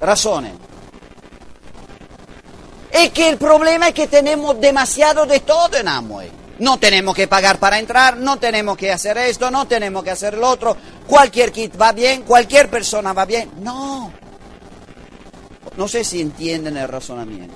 [0.00, 0.65] Razones.
[2.96, 6.30] Es que el problema es que tenemos demasiado de todo en Amway.
[6.60, 10.38] No tenemos que pagar para entrar, no tenemos que hacer esto, no tenemos que hacer
[10.38, 10.74] lo otro.
[11.06, 13.50] Cualquier kit va bien, cualquier persona va bien.
[13.58, 14.10] No.
[15.76, 17.54] No sé si entienden el razonamiento.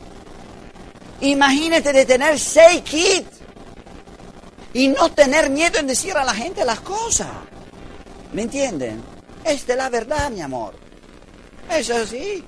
[1.23, 3.39] Imagínate de tener seis kits
[4.75, 7.29] y no tener miedo en decir a la gente las cosas.
[8.35, 9.03] ¿Me entienden?
[9.43, 10.75] Esta es la verdad, mi amor.
[11.71, 12.45] Es así.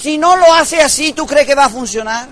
[0.00, 2.26] Si no lo hace así, ¿tú crees que va a funcionar?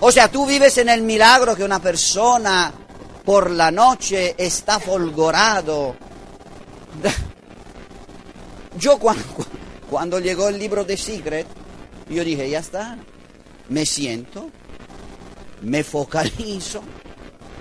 [0.00, 2.72] O sea, tú vives en el milagro que una persona
[3.24, 5.96] por la noche está folgorado.
[8.78, 9.22] Yo cuando,
[9.90, 11.46] cuando llegó el libro de Secret,
[12.08, 12.98] yo dije, ya está,
[13.68, 14.50] me siento,
[15.62, 16.82] me focalizo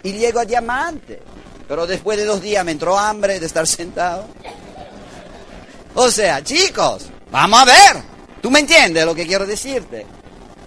[0.01, 1.21] y llego a diamante.
[1.67, 4.25] Pero después de dos días me entró hambre de estar sentado.
[5.93, 8.12] O sea, chicos, vamos a ver.
[8.43, 10.05] ¿Tú me entiendes lo que quiero decirte?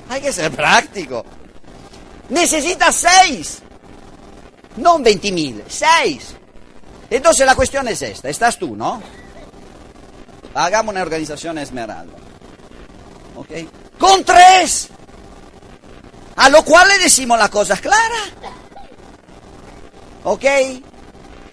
[0.09, 1.23] Hay que ser práctico.
[2.31, 3.59] Necesitas seis.
[4.79, 6.35] No 20.000, seis.
[7.11, 8.31] Entonces la cuestión es esta.
[8.31, 9.03] Estás tú, ¿no?
[10.55, 12.17] Hagamos una organización esmeralda.
[13.37, 13.51] ¿Ok?
[13.99, 14.89] Con tres.
[16.37, 18.33] A lo cual le decimos las cosas claras.
[20.25, 20.45] ¿Ok?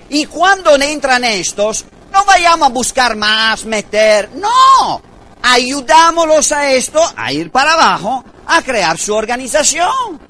[0.08, 4.30] Y cuando entran estos, no vayamos a buscar más, meter.
[4.36, 5.13] No.
[5.46, 10.22] Ayudámoslos a esto, a ir para abajo, a crear su organización.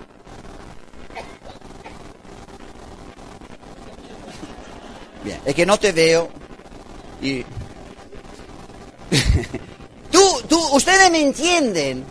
[5.24, 6.32] Bien, es que no te veo.
[7.22, 7.43] Y
[10.11, 12.05] tú, tú, ustedes me entienden.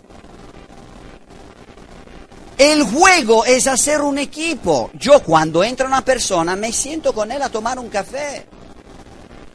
[2.57, 4.93] El juego es hacer un equipo.
[4.95, 8.47] Yo cuando entra una persona me siento con él a tomar un café.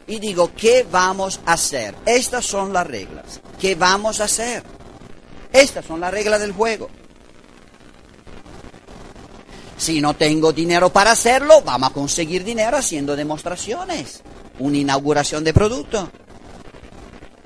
[0.08, 1.94] Y digo, ¿qué vamos a hacer?
[2.06, 3.40] Estas son las reglas.
[3.60, 4.64] ¿Qué vamos a hacer?
[5.52, 6.88] Estas son las reglas del juego.
[9.76, 14.22] Si no tengo dinero para hacerlo, vamos a conseguir dinero haciendo demostraciones.
[14.58, 16.10] Una inauguración de producto.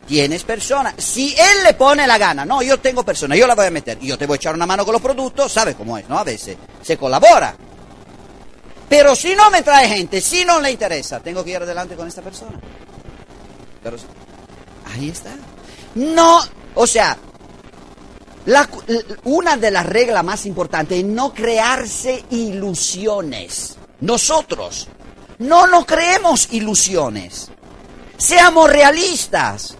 [0.07, 0.95] Tienes personas.
[0.99, 3.99] Si él le pone la gana, no, yo tengo personas, yo la voy a meter,
[4.01, 6.19] yo te voy a echar una mano con los productos, ¿sabes cómo es, no?
[6.19, 7.57] A veces se colabora.
[8.93, 12.07] Pero si no me trae gente, si no le interesa, tengo que ir adelante con
[12.07, 12.61] esta persona.
[13.83, 13.97] Pero
[14.93, 15.31] ahí está.
[15.95, 16.43] No,
[16.75, 17.17] o sea,
[19.25, 23.79] una de las reglas más importantes es no crearse ilusiones.
[24.03, 24.89] Nosotros
[25.39, 27.51] no nos creemos ilusiones.
[28.19, 29.75] Seamos realistas.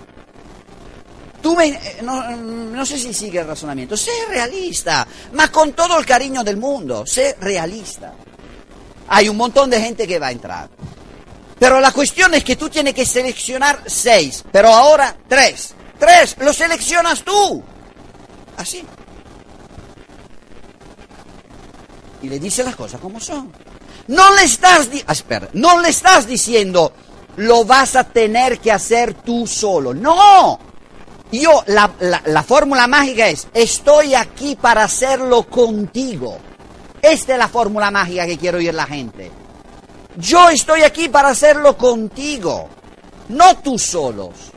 [1.43, 3.95] Tú me, no, no, sé si sigue el razonamiento.
[3.95, 7.05] Sé realista, mas con todo el cariño del mundo.
[7.05, 8.15] Sé realista.
[9.15, 10.71] Hay un montón de gente que va a entrar.
[11.59, 15.75] Pero la cuestión es que tú tienes que seleccionar seis, pero ahora tres.
[15.99, 17.63] Tres, lo seleccionas tú.
[18.57, 18.83] Así.
[22.23, 23.53] Y le dice las cosas como son.
[24.09, 25.15] No le estás, di- ah,
[25.53, 26.93] no le estás diciendo,
[27.37, 29.93] lo vas a tener que hacer tú solo.
[29.93, 30.59] No.
[31.31, 31.93] Yo, la-
[32.25, 36.39] la fórmula mágica es, estoy aquí para hacerlo contigo.
[37.03, 39.29] Esta es la fórmula mágica que quiero oír la gente.
[40.17, 42.69] Yo estoy aquí para hacerlo contigo,
[43.31, 44.53] no tú solos.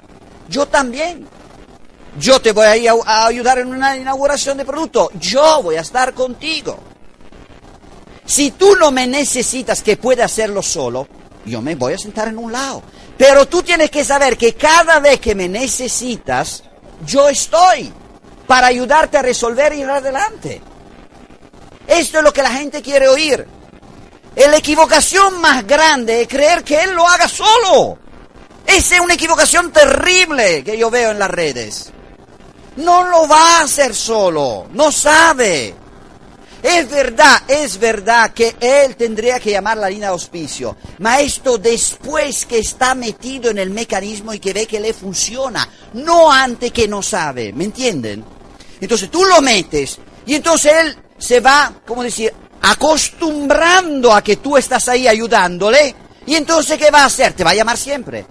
[0.47, 1.27] Yo también.
[2.19, 5.09] Yo te voy a, a ayudar en una inauguración de producto.
[5.19, 6.77] Yo voy a estar contigo.
[8.25, 11.07] Si tú no me necesitas que pueda hacerlo solo,
[11.45, 12.83] yo me voy a sentar en un lado.
[13.17, 16.63] Pero tú tienes que saber que cada vez que me necesitas,
[17.05, 17.91] yo estoy
[18.45, 20.61] para ayudarte a resolver y ir adelante.
[21.87, 23.45] Esto es lo que la gente quiere oír.
[24.35, 27.97] La equivocación más grande es creer que él lo haga solo.
[28.65, 31.91] Esa es una equivocación terrible que yo veo en las redes.
[32.77, 35.73] No lo va a hacer solo, no sabe.
[36.61, 41.59] Es verdad, es verdad que él tendría que llamar la línea de auspicio, ma esto
[41.59, 46.71] después que está metido en el mecanismo y que ve que le funciona, no antes
[46.71, 48.25] que no sabe, ¿me entienden?
[48.81, 54.57] Entonces tú lo metes y entonces él se va, como decir, acostumbrando a que tú
[54.57, 55.95] estás ahí ayudándole
[56.27, 57.33] y entonces ¿qué va a hacer?
[57.33, 58.25] Te va a llamar siempre.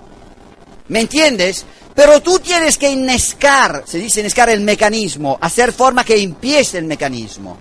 [0.88, 1.64] ¿Me entiendes?
[1.94, 6.84] Pero tú tienes que inescar, se dice inescar el mecanismo, hacer forma que empiece el
[6.84, 7.56] mecanismo.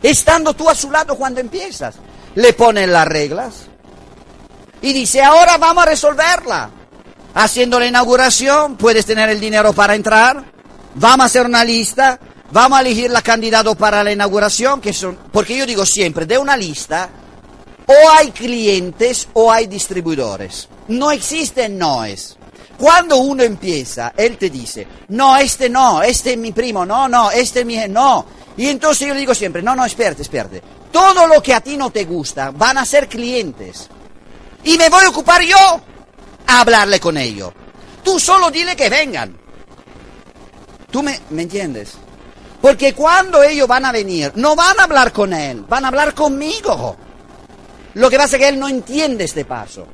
[0.00, 1.96] Estando tú a su lado cuando empiezas.
[2.34, 3.54] Le ponen las reglas
[4.80, 6.70] y dice, ahora vamos a resolverla.
[7.34, 10.44] Haciendo la inauguración, puedes tener el dinero para entrar,
[10.94, 12.18] vamos a hacer una lista,
[12.52, 14.80] vamos a elegir la candidato para la inauguración,
[15.32, 17.08] porque yo digo siempre, de una lista,
[17.86, 20.68] o hay clientes o hay distribuidores.
[20.88, 22.36] No existen noes.
[22.78, 27.30] Cuando uno empieza, él te dice, no, este no, este es mi primo, no, no,
[27.30, 27.76] este es mi...
[27.88, 28.26] No.
[28.56, 30.62] Y entonces yo le digo siempre, no, no, espérate, espérate.
[30.90, 33.88] Todo lo que a ti no te gusta van a ser clientes.
[34.64, 35.56] Y me voy a ocupar yo
[36.46, 37.52] a hablarle con ellos.
[38.02, 39.38] Tú solo dile que vengan.
[40.90, 41.96] ¿Tú me entiendes?
[42.62, 46.14] Porque cuando ellos van a venir, no van a hablar con él, van a hablar
[46.14, 46.96] conmigo.
[47.94, 49.88] Lo que pasa es que él no entiende este paso.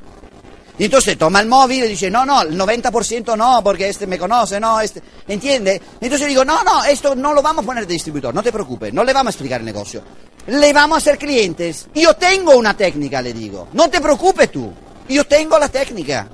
[0.77, 4.19] Y entonces toma el móvil y dice, no, no, el 90% no, porque este me
[4.19, 5.81] conoce, no, este, ¿entiende?
[5.99, 8.93] Entonces digo, no, no, esto no lo vamos a poner de distribuidor, no te preocupes,
[8.93, 10.03] no le vamos a explicar el negocio.
[10.47, 11.87] Le vamos a hacer clientes.
[11.93, 13.67] Yo tengo una técnica, le digo.
[13.73, 14.71] No te preocupes tú,
[15.09, 16.29] yo tengo la técnica.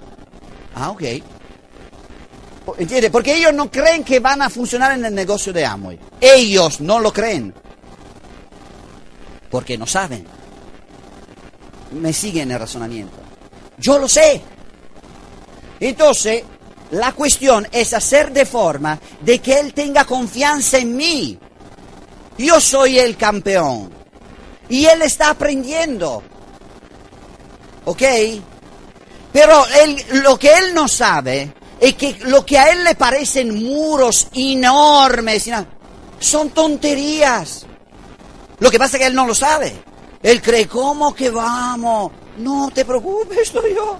[0.76, 1.02] Ah, ok.
[2.78, 3.12] ¿Entiendes?
[3.12, 6.00] Porque ellos no creen que van a funcionar en el negocio de Amway.
[6.20, 7.54] Ellos no lo creen.
[9.50, 10.26] Porque no saben.
[11.92, 13.18] Me siguen el razonamiento.
[13.78, 14.42] Yo lo sé.
[15.80, 16.44] Entonces,
[16.92, 21.40] la cuestión es hacer de forma de que él tenga confianza en mí.
[22.38, 23.92] Yo soy el campeón.
[24.70, 26.24] Y él está aprendiendo.
[27.86, 28.02] ¿Ok?
[29.32, 29.64] Pero
[30.24, 31.54] lo que él no sabe
[31.86, 35.52] es que lo que a él le parecen muros enormes y
[36.20, 37.66] son tonterías.
[38.60, 39.74] Lo que pasa es que él no lo sabe.
[40.24, 42.12] Él cree, ¿cómo que vamos?
[42.38, 44.00] No te preocupes, estoy yo.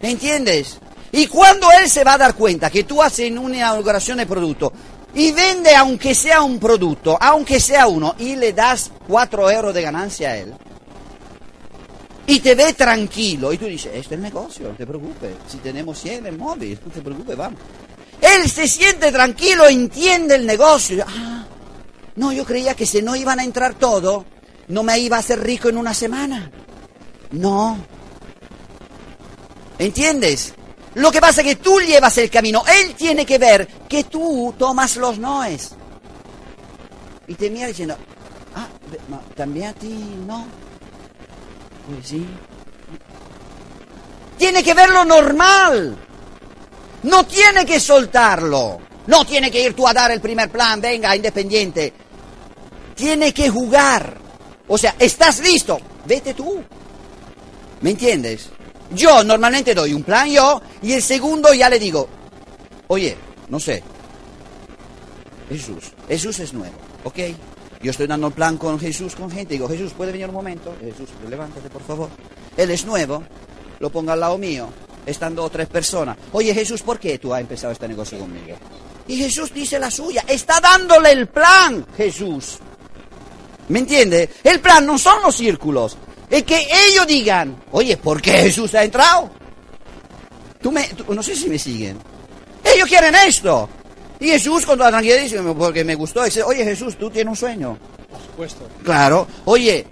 [0.00, 0.78] ¿Entiendes?
[1.12, 4.72] Y cuando él se va a dar cuenta que tú haces una inauguración de producto
[5.14, 9.82] y vende aunque sea un producto, aunque sea uno, y le das 4 euros de
[9.82, 10.54] ganancia a él,
[12.26, 15.58] y te ve tranquilo, y tú dices, esto es el negocio, no te preocupes, si
[15.58, 17.60] tenemos 100 en móvil, no te preocupes, vamos.
[18.20, 21.04] Él se siente tranquilo, entiende el negocio.
[21.06, 21.44] Ah,
[22.16, 24.24] no, yo creía que si no iban a entrar todo,
[24.68, 26.50] no me iba a hacer rico en una semana.
[27.32, 27.76] No.
[29.78, 30.54] ¿Entiendes?
[30.94, 32.62] Lo que pasa es que tú llevas el camino.
[32.66, 35.72] Él tiene que ver que tú tomas los noes.
[37.26, 37.96] Y te mira diciendo,
[38.54, 38.68] ah,
[39.34, 39.92] también a ti
[40.26, 40.46] no.
[41.86, 42.26] Pues sí.
[44.38, 45.96] Tiene que ver lo normal.
[47.02, 48.80] No tiene que soltarlo.
[49.06, 51.92] No tiene que ir tú a dar el primer plan, venga, independiente.
[52.94, 54.16] Tiene que jugar.
[54.66, 55.78] O sea, ¿estás listo?
[56.06, 56.62] Vete tú.
[57.82, 58.48] ¿Me entiendes?
[58.90, 62.08] Yo normalmente doy un plan yo y el segundo ya le digo,
[62.86, 63.16] oye,
[63.48, 63.82] no sé,
[65.48, 67.18] Jesús, Jesús es nuevo, ¿ok?
[67.84, 70.74] Yo estoy dando el plan con Jesús, con gente, digo, Jesús, ¿puede venir un momento?
[70.80, 72.08] Jesús, levántate, por favor.
[72.56, 73.22] Él es nuevo,
[73.78, 74.68] lo ponga al lado mío,
[75.04, 76.16] estando tres personas.
[76.32, 78.56] Oye, Jesús, ¿por qué tú has empezado este negocio conmigo?
[79.06, 82.56] Y Jesús dice la suya, está dándole el plan, Jesús.
[83.68, 84.30] ¿Me entiende?
[84.42, 85.98] El plan no son los círculos.
[86.30, 89.30] Es que ellos digan, oye, ¿por qué Jesús ha entrado?
[90.62, 91.98] Tú me, tú- no sé si me siguen.
[92.64, 93.68] Ellos quieren esto.
[94.24, 97.36] Y Jesús con toda tranquilidad dice, porque me gustó, dice, oye Jesús, tú tienes un
[97.36, 97.76] sueño.
[98.10, 98.66] Por supuesto.
[98.82, 99.26] Claro.
[99.44, 99.86] Oye,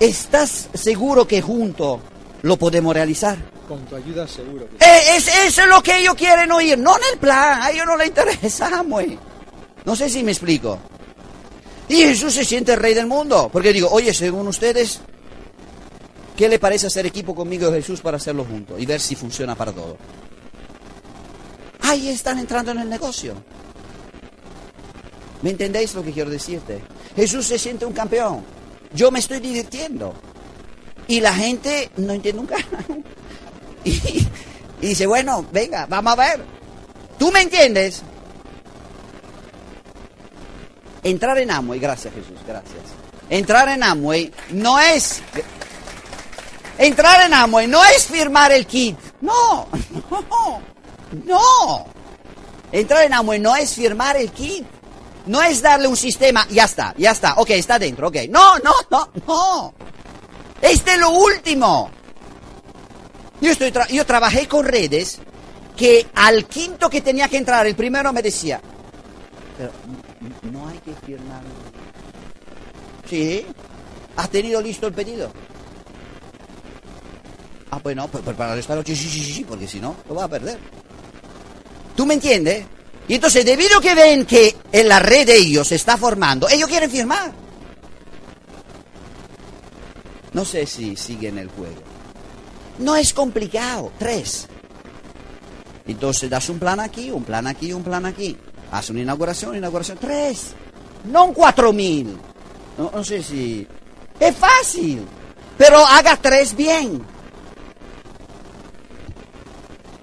[0.00, 2.00] ¿estás seguro que juntos
[2.42, 3.36] lo podemos realizar?
[3.68, 4.66] Con tu ayuda seguro.
[4.68, 7.70] que- Eh, Es, eso es lo que ellos quieren oír, no en el plan, a
[7.70, 9.16] ellos no les interesa, güey.
[9.84, 10.78] No sé si me explico.
[11.88, 15.00] Y Jesús se siente el rey del mundo, porque digo, oye, según ustedes,
[16.36, 19.54] ¿qué le parece hacer equipo conmigo y Jesús para hacerlo juntos y ver si funciona
[19.54, 19.96] para todo?
[21.82, 23.34] Ahí están entrando en el negocio.
[25.42, 26.82] ¿Me entendéis lo que quiero decirte?
[27.14, 28.44] Jesús se siente un campeón.
[28.92, 30.14] Yo me estoy divirtiendo.
[31.06, 32.42] Y la gente no entiende.
[33.84, 33.92] Y,
[34.80, 36.44] y dice, bueno, venga, vamos a ver.
[37.16, 38.02] ¿Tú me entiendes?
[41.02, 42.82] Entrar en Amway, gracias Jesús, gracias.
[43.30, 45.22] Entrar en Amway no es...
[46.76, 48.96] Entrar en Amway no es firmar el kit.
[49.20, 49.68] No,
[50.10, 50.60] no,
[51.24, 51.86] no.
[52.70, 54.66] Entrar en Amway no es firmar el kit.
[55.28, 58.16] No es darle un sistema, ya está, ya está, ok, está dentro, ok.
[58.30, 59.74] No, no, no, no.
[60.60, 61.90] Este es lo último.
[63.40, 65.20] Yo, estoy tra- yo trabajé con redes
[65.76, 68.60] que al quinto que tenía que entrar, el primero me decía,
[69.56, 69.70] pero
[70.20, 71.42] n- no hay que firmar.
[73.08, 73.46] Sí,
[74.16, 75.30] ¿has tenido listo el pedido?
[77.70, 79.94] Ah, pues no, pues, pues para esta noche sí, sí, sí, sí, porque si no,
[80.08, 80.58] lo vas a perder.
[81.94, 82.64] ¿Tú me entiendes?
[83.08, 86.68] Y entonces, debido que ven que en la red de ellos se está formando, ellos
[86.68, 87.32] quieren firmar.
[90.34, 91.82] No sé si siguen el juego.
[92.78, 93.90] No es complicado.
[93.98, 94.46] Tres.
[95.86, 98.36] Entonces das un plan aquí, un plan aquí, un plan aquí.
[98.70, 99.96] Haz una inauguración, inauguración.
[99.98, 100.48] Tres.
[101.04, 102.16] No cuatro mil.
[102.76, 103.66] No, no sé si...
[104.20, 105.02] Es fácil.
[105.56, 107.02] Pero haga tres bien.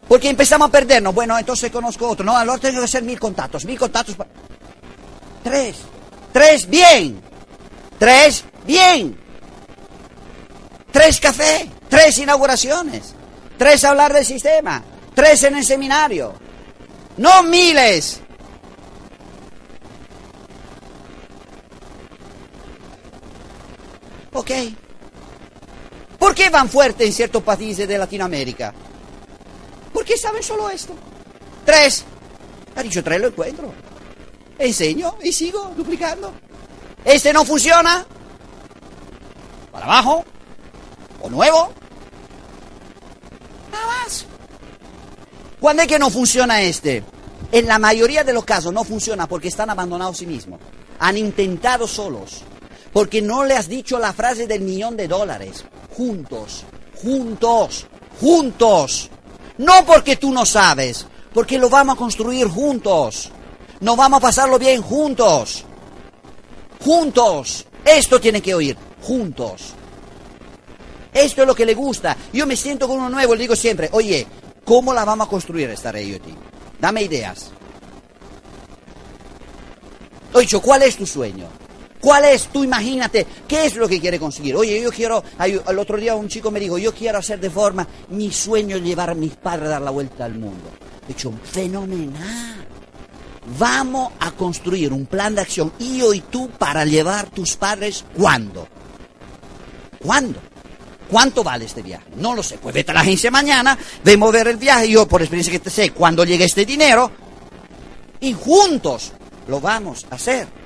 [0.08, 1.14] Porque empezamos a perdernos.
[1.16, 2.26] Bueno, entonces conozco otro.
[2.26, 3.66] No, ahora tengo que hacer mil contactos.
[3.66, 4.16] Mil contactos.
[4.16, 4.28] pa-
[5.44, 5.78] Tres.
[6.32, 7.22] Tres bien.
[7.98, 9.18] Tres bien.
[10.92, 13.14] Tres café, tres inauguraciones,
[13.58, 14.82] tres hablar del sistema,
[15.14, 16.34] tres en el seminario.
[17.18, 18.22] No miles.
[24.34, 24.52] Ok.
[26.20, 28.74] ¿Por qué van fuerte en ciertos países de Latinoamérica?
[29.96, 30.94] Porque saben solo esto.
[31.66, 32.04] Tres.
[32.76, 33.74] Ha dicho tres, lo encuentro.
[34.60, 36.34] Enseño y sigo duplicando.
[37.06, 38.06] Este no funciona.
[39.72, 40.26] Para abajo
[41.22, 41.72] o nuevo.
[43.72, 44.26] Nada más.
[45.62, 47.02] ¿Cuándo es que no funciona este?
[47.54, 50.60] En la mayoría de los casos no funciona porque están abandonados a sí mismos.
[51.00, 52.42] Han intentado solos.
[52.92, 55.64] Porque no le has dicho la frase del millón de dólares.
[55.96, 56.66] Juntos,
[57.02, 57.88] juntos,
[58.20, 59.10] juntos.
[59.58, 63.32] No porque tú no sabes, porque lo vamos a construir juntos.
[63.80, 65.66] Nos vamos a pasarlo bien juntos.
[66.84, 67.66] Juntos.
[67.84, 68.78] Esto tiene que oír.
[69.02, 69.74] Juntos.
[71.14, 72.18] Esto es lo que le gusta.
[72.34, 74.28] Yo me siento con uno nuevo le digo siempre, oye,
[74.66, 76.24] ¿cómo la vamos a construir esta IoT?
[76.80, 77.52] Dame ideas.
[80.34, 81.48] Oye, ¿cuál es tu sueño?
[82.06, 82.50] ¿Cuál es?
[82.50, 84.56] Tú imagínate, ¿qué es lo que quiere conseguir?
[84.56, 87.88] Oye, yo quiero, el otro día un chico me dijo, yo quiero hacer de forma,
[88.10, 90.70] mi sueño es llevar a mis padres a dar la vuelta al mundo.
[91.04, 92.64] He dicho, fenomenal.
[93.58, 98.68] Vamos a construir un plan de acción, yo y tú, para llevar tus padres, ¿cuándo?
[100.00, 100.40] ¿Cuándo?
[101.10, 102.06] ¿Cuánto vale este viaje?
[102.18, 102.60] No lo sé.
[102.60, 104.92] Pues vete a la agencia mañana, vemos ver el viaje.
[104.92, 107.10] Yo, por experiencia que te sé, cuando llegue este dinero,
[108.20, 109.12] y juntos
[109.48, 110.65] lo vamos a hacer.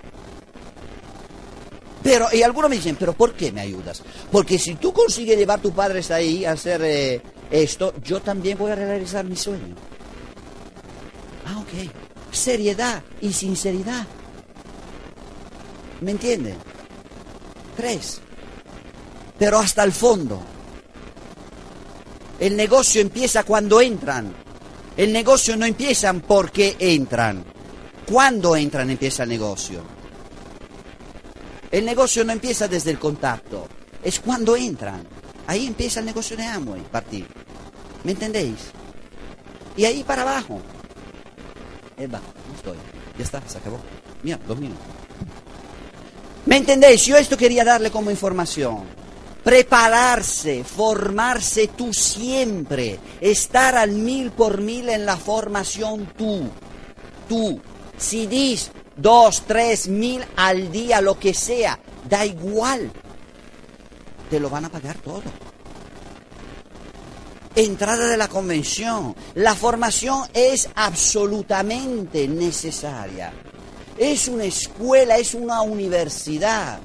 [2.10, 4.02] Pero, y algunos me dicen, ¿pero por qué me ayudas?
[4.32, 8.58] Porque si tú consigues llevar a tus padres ahí a hacer eh, esto, yo también
[8.58, 9.76] voy a realizar mi sueño.
[11.46, 11.92] Ah, ok.
[12.32, 14.08] Seriedad y sinceridad.
[16.02, 16.56] ¿Me entienden?
[17.76, 18.22] Tres
[19.40, 20.42] pero hasta el fondo.
[22.40, 24.34] El negocio empieza cuando entran.
[24.98, 27.46] El negocio no empieza porque entran.
[28.06, 29.99] Cuando entran empieza el negocio.
[31.72, 33.68] El negocio no empieza desde el contacto,
[34.04, 35.08] es cuando entran.
[35.46, 37.28] Ahí empieza el negocio de Amway, partir.
[38.04, 38.72] ¿Me entendéis?
[39.76, 40.62] Y ahí para abajo.
[41.98, 42.78] Eva, no estoy.
[43.18, 43.80] Ya está, se acabó.
[44.24, 44.84] Mira, dos minutos.
[46.46, 47.06] ¿Me entendéis?
[47.06, 48.84] Yo esto quería darle como información.
[49.44, 56.50] Prepararse, formarse tú siempre, estar al mil por mil en la formación tú,
[57.28, 57.62] tú.
[57.98, 58.72] Si dis
[59.02, 62.92] dos, tres mil al día, lo que sea, da igual.
[64.30, 65.24] te lo van a pagar todo.
[67.56, 69.16] Entrada de la convención.
[69.34, 73.34] La formación es absolutamente necesaria.
[73.98, 76.80] Es una escuela, es una universidad.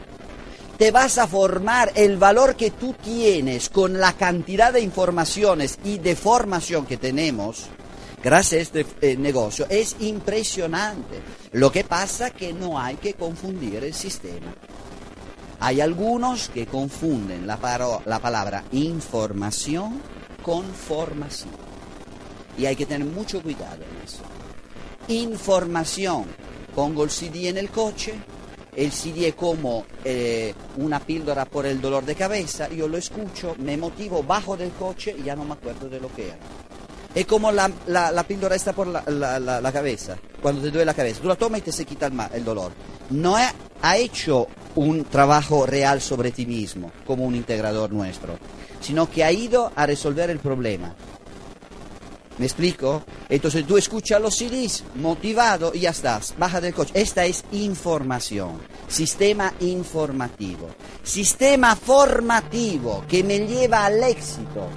[0.78, 5.98] Te vas a formar el valor que tú tienes con la cantidad de informaciones y
[5.98, 7.66] de formación que tenemos
[8.24, 11.20] gracias a este eh, negocio es impresionante.
[11.54, 14.52] Lo que pasa que no hay que confundir el sistema.
[15.60, 20.00] Hay algunos que confunden la, la palabra información
[20.42, 21.54] con formación.
[22.58, 24.24] Y hay que tener mucho cuidado en eso.
[25.06, 26.24] Información.
[26.74, 28.14] Pongo el CD en el coche,
[28.74, 33.54] el CD es como eh, una píldora por el dolor de cabeza, yo lo escucho,
[33.58, 36.38] me motivo, bajo del coche y ya no me acuerdo de lo que era.
[37.14, 41.20] Es como la, la, está por la, la, cabeza, cuando te duele la cabeza.
[41.20, 42.72] Tú la tomas y te se quita el, el dolor.
[43.10, 43.52] No ha,
[43.82, 48.36] ha hecho un trabajo real sobre ti mismo, como un integrador nuestro,
[48.80, 50.94] sino que ha ido a resolver el problema.
[52.36, 53.04] ¿Me explico?
[53.28, 56.92] Entonces tú escuchas los CDs, motivado y ya estás, baja del coche.
[56.94, 60.70] Esta es información, sistema informativo,
[61.04, 64.68] sistema formativo que me lleva al éxito.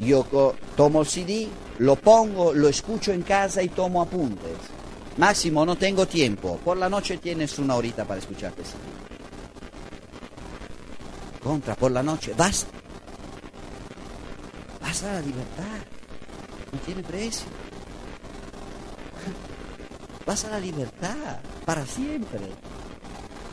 [0.00, 4.56] Yo tomo el CD, lo pongo, lo escucho en casa y tomo apuntes.
[5.16, 6.58] Máximo, no tengo tiempo.
[6.62, 8.76] Por la noche tienes una horita para escucharte CD.
[11.42, 12.66] Contra, por la noche, vas.
[14.82, 15.78] Vas a la libertad.
[16.72, 17.46] No tiene precio.
[20.26, 22.40] Vas a la libertad para siempre.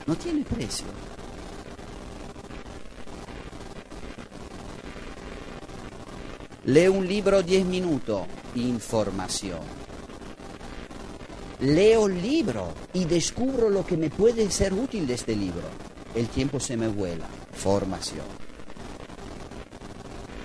[0.07, 0.87] No tiene precio.
[6.65, 8.21] Lee un libro 10 minutos,
[8.55, 9.59] información.
[11.59, 15.67] Leo el libro y descubro lo que me puede ser útil de este libro.
[16.15, 18.25] El tiempo se me vuela, formación.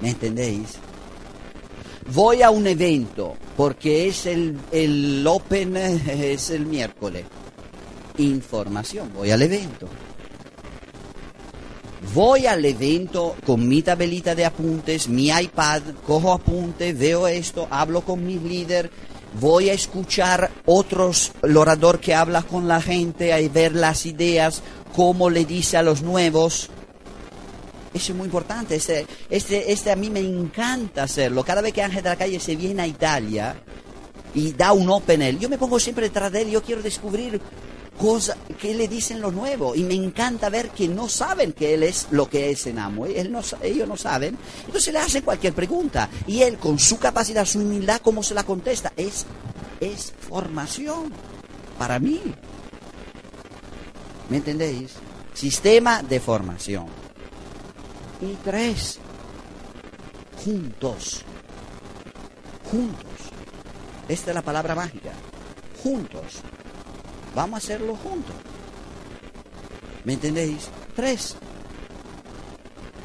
[0.00, 0.78] ¿Me entendéis?
[2.12, 7.26] Voy a un evento porque es el, el Open, es el miércoles.
[8.16, 9.88] Información, voy al evento.
[12.14, 18.00] Voy al evento con mi tabelita de apuntes, mi iPad, cojo apuntes, veo esto, hablo
[18.00, 18.90] con mi líder,
[19.38, 24.62] voy a escuchar otros, el orador que habla con la gente, a ver las ideas,
[24.96, 26.70] cómo le dice a los nuevos.
[27.92, 28.76] Eso es muy importante.
[28.76, 31.44] Este, este, este a mí me encanta hacerlo.
[31.44, 33.56] Cada vez que Ángel de la Calle se viene a Italia
[34.34, 36.50] y da un open yo me pongo siempre detrás de él.
[36.50, 37.40] Yo quiero descubrir
[37.98, 39.74] cosas que le dicen lo nuevo.
[39.74, 43.06] Y me encanta ver que no saben que él es lo que es en Amo.
[43.06, 44.38] Él no, ellos no saben.
[44.64, 46.08] Entonces le hacen cualquier pregunta.
[46.26, 48.92] Y él, con su capacidad, su humildad, ¿cómo se la contesta?
[48.96, 49.26] Es,
[49.80, 51.12] es formación
[51.78, 52.20] para mí.
[54.30, 54.92] ¿Me entendéis?
[55.34, 56.86] Sistema de formación.
[58.20, 58.98] Y tres,
[60.44, 61.22] juntos.
[62.70, 63.08] Juntos.
[64.08, 65.12] Esta es la palabra mágica.
[65.82, 66.42] Juntos.
[67.38, 68.34] Vamos a hacerlo juntos.
[70.02, 70.70] ¿Me entendéis?
[70.96, 71.36] Tres.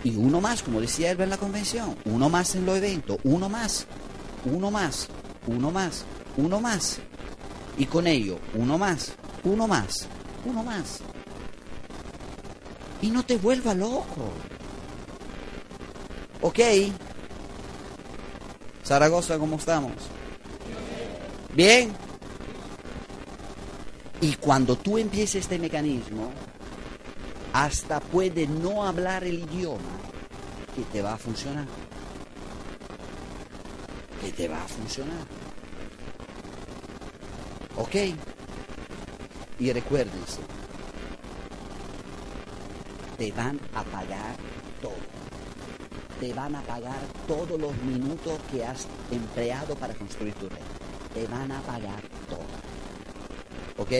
[0.04, 1.96] Y uno más, como decía él en la convención.
[2.06, 3.20] Uno más en los eventos.
[3.26, 3.86] Uno más.
[4.44, 5.08] Uno más.
[5.46, 6.06] Uno más.
[6.36, 6.98] Uno más.
[7.78, 9.14] Y con ello, uno más.
[9.44, 10.08] Uno más.
[10.46, 11.02] Uno más.
[13.04, 14.32] Y no te vuelva loco.
[16.42, 16.60] ¿Ok?
[18.84, 19.94] Zaragoza, ¿cómo estamos?
[21.54, 22.03] ¿Bien?
[24.24, 26.32] Y cuando tú empieces este mecanismo,
[27.52, 30.00] hasta puede no hablar el idioma
[30.74, 31.68] que te va a funcionar.
[34.22, 35.26] Que te va a funcionar.
[37.76, 37.96] ¿Ok?
[39.60, 40.40] Y recuérdense,
[43.18, 44.38] te van a pagar
[44.82, 45.14] todo
[46.22, 50.62] te van a pagar todos los minutos que has empleado para construir tu red.
[51.14, 52.13] Te van a pagar.
[53.84, 53.92] ¿Ok?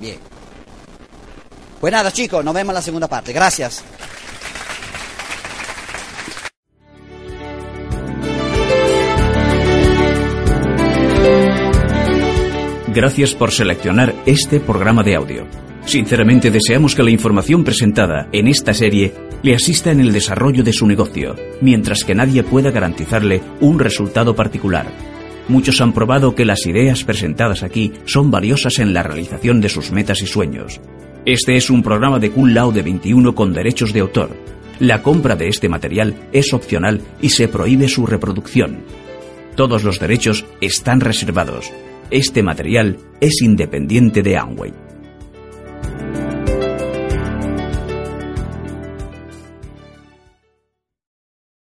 [0.00, 0.18] Bien.
[1.80, 3.32] Pues nada, chicos, nos vemos en la segunda parte.
[3.32, 3.84] Gracias.
[12.88, 15.46] Gracias por seleccionar este programa de audio.
[15.84, 20.72] Sinceramente deseamos que la información presentada en esta serie le asista en el desarrollo de
[20.72, 25.13] su negocio, mientras que nadie pueda garantizarle un resultado particular.
[25.48, 29.90] Muchos han probado que las ideas presentadas aquí son valiosas en la realización de sus
[29.90, 30.80] metas y sueños.
[31.26, 34.30] Este es un programa de Kun Lao de 21 con derechos de autor.
[34.80, 38.78] La compra de este material es opcional y se prohíbe su reproducción.
[39.54, 41.70] Todos los derechos están reservados.
[42.10, 44.83] Este material es independiente de Amway.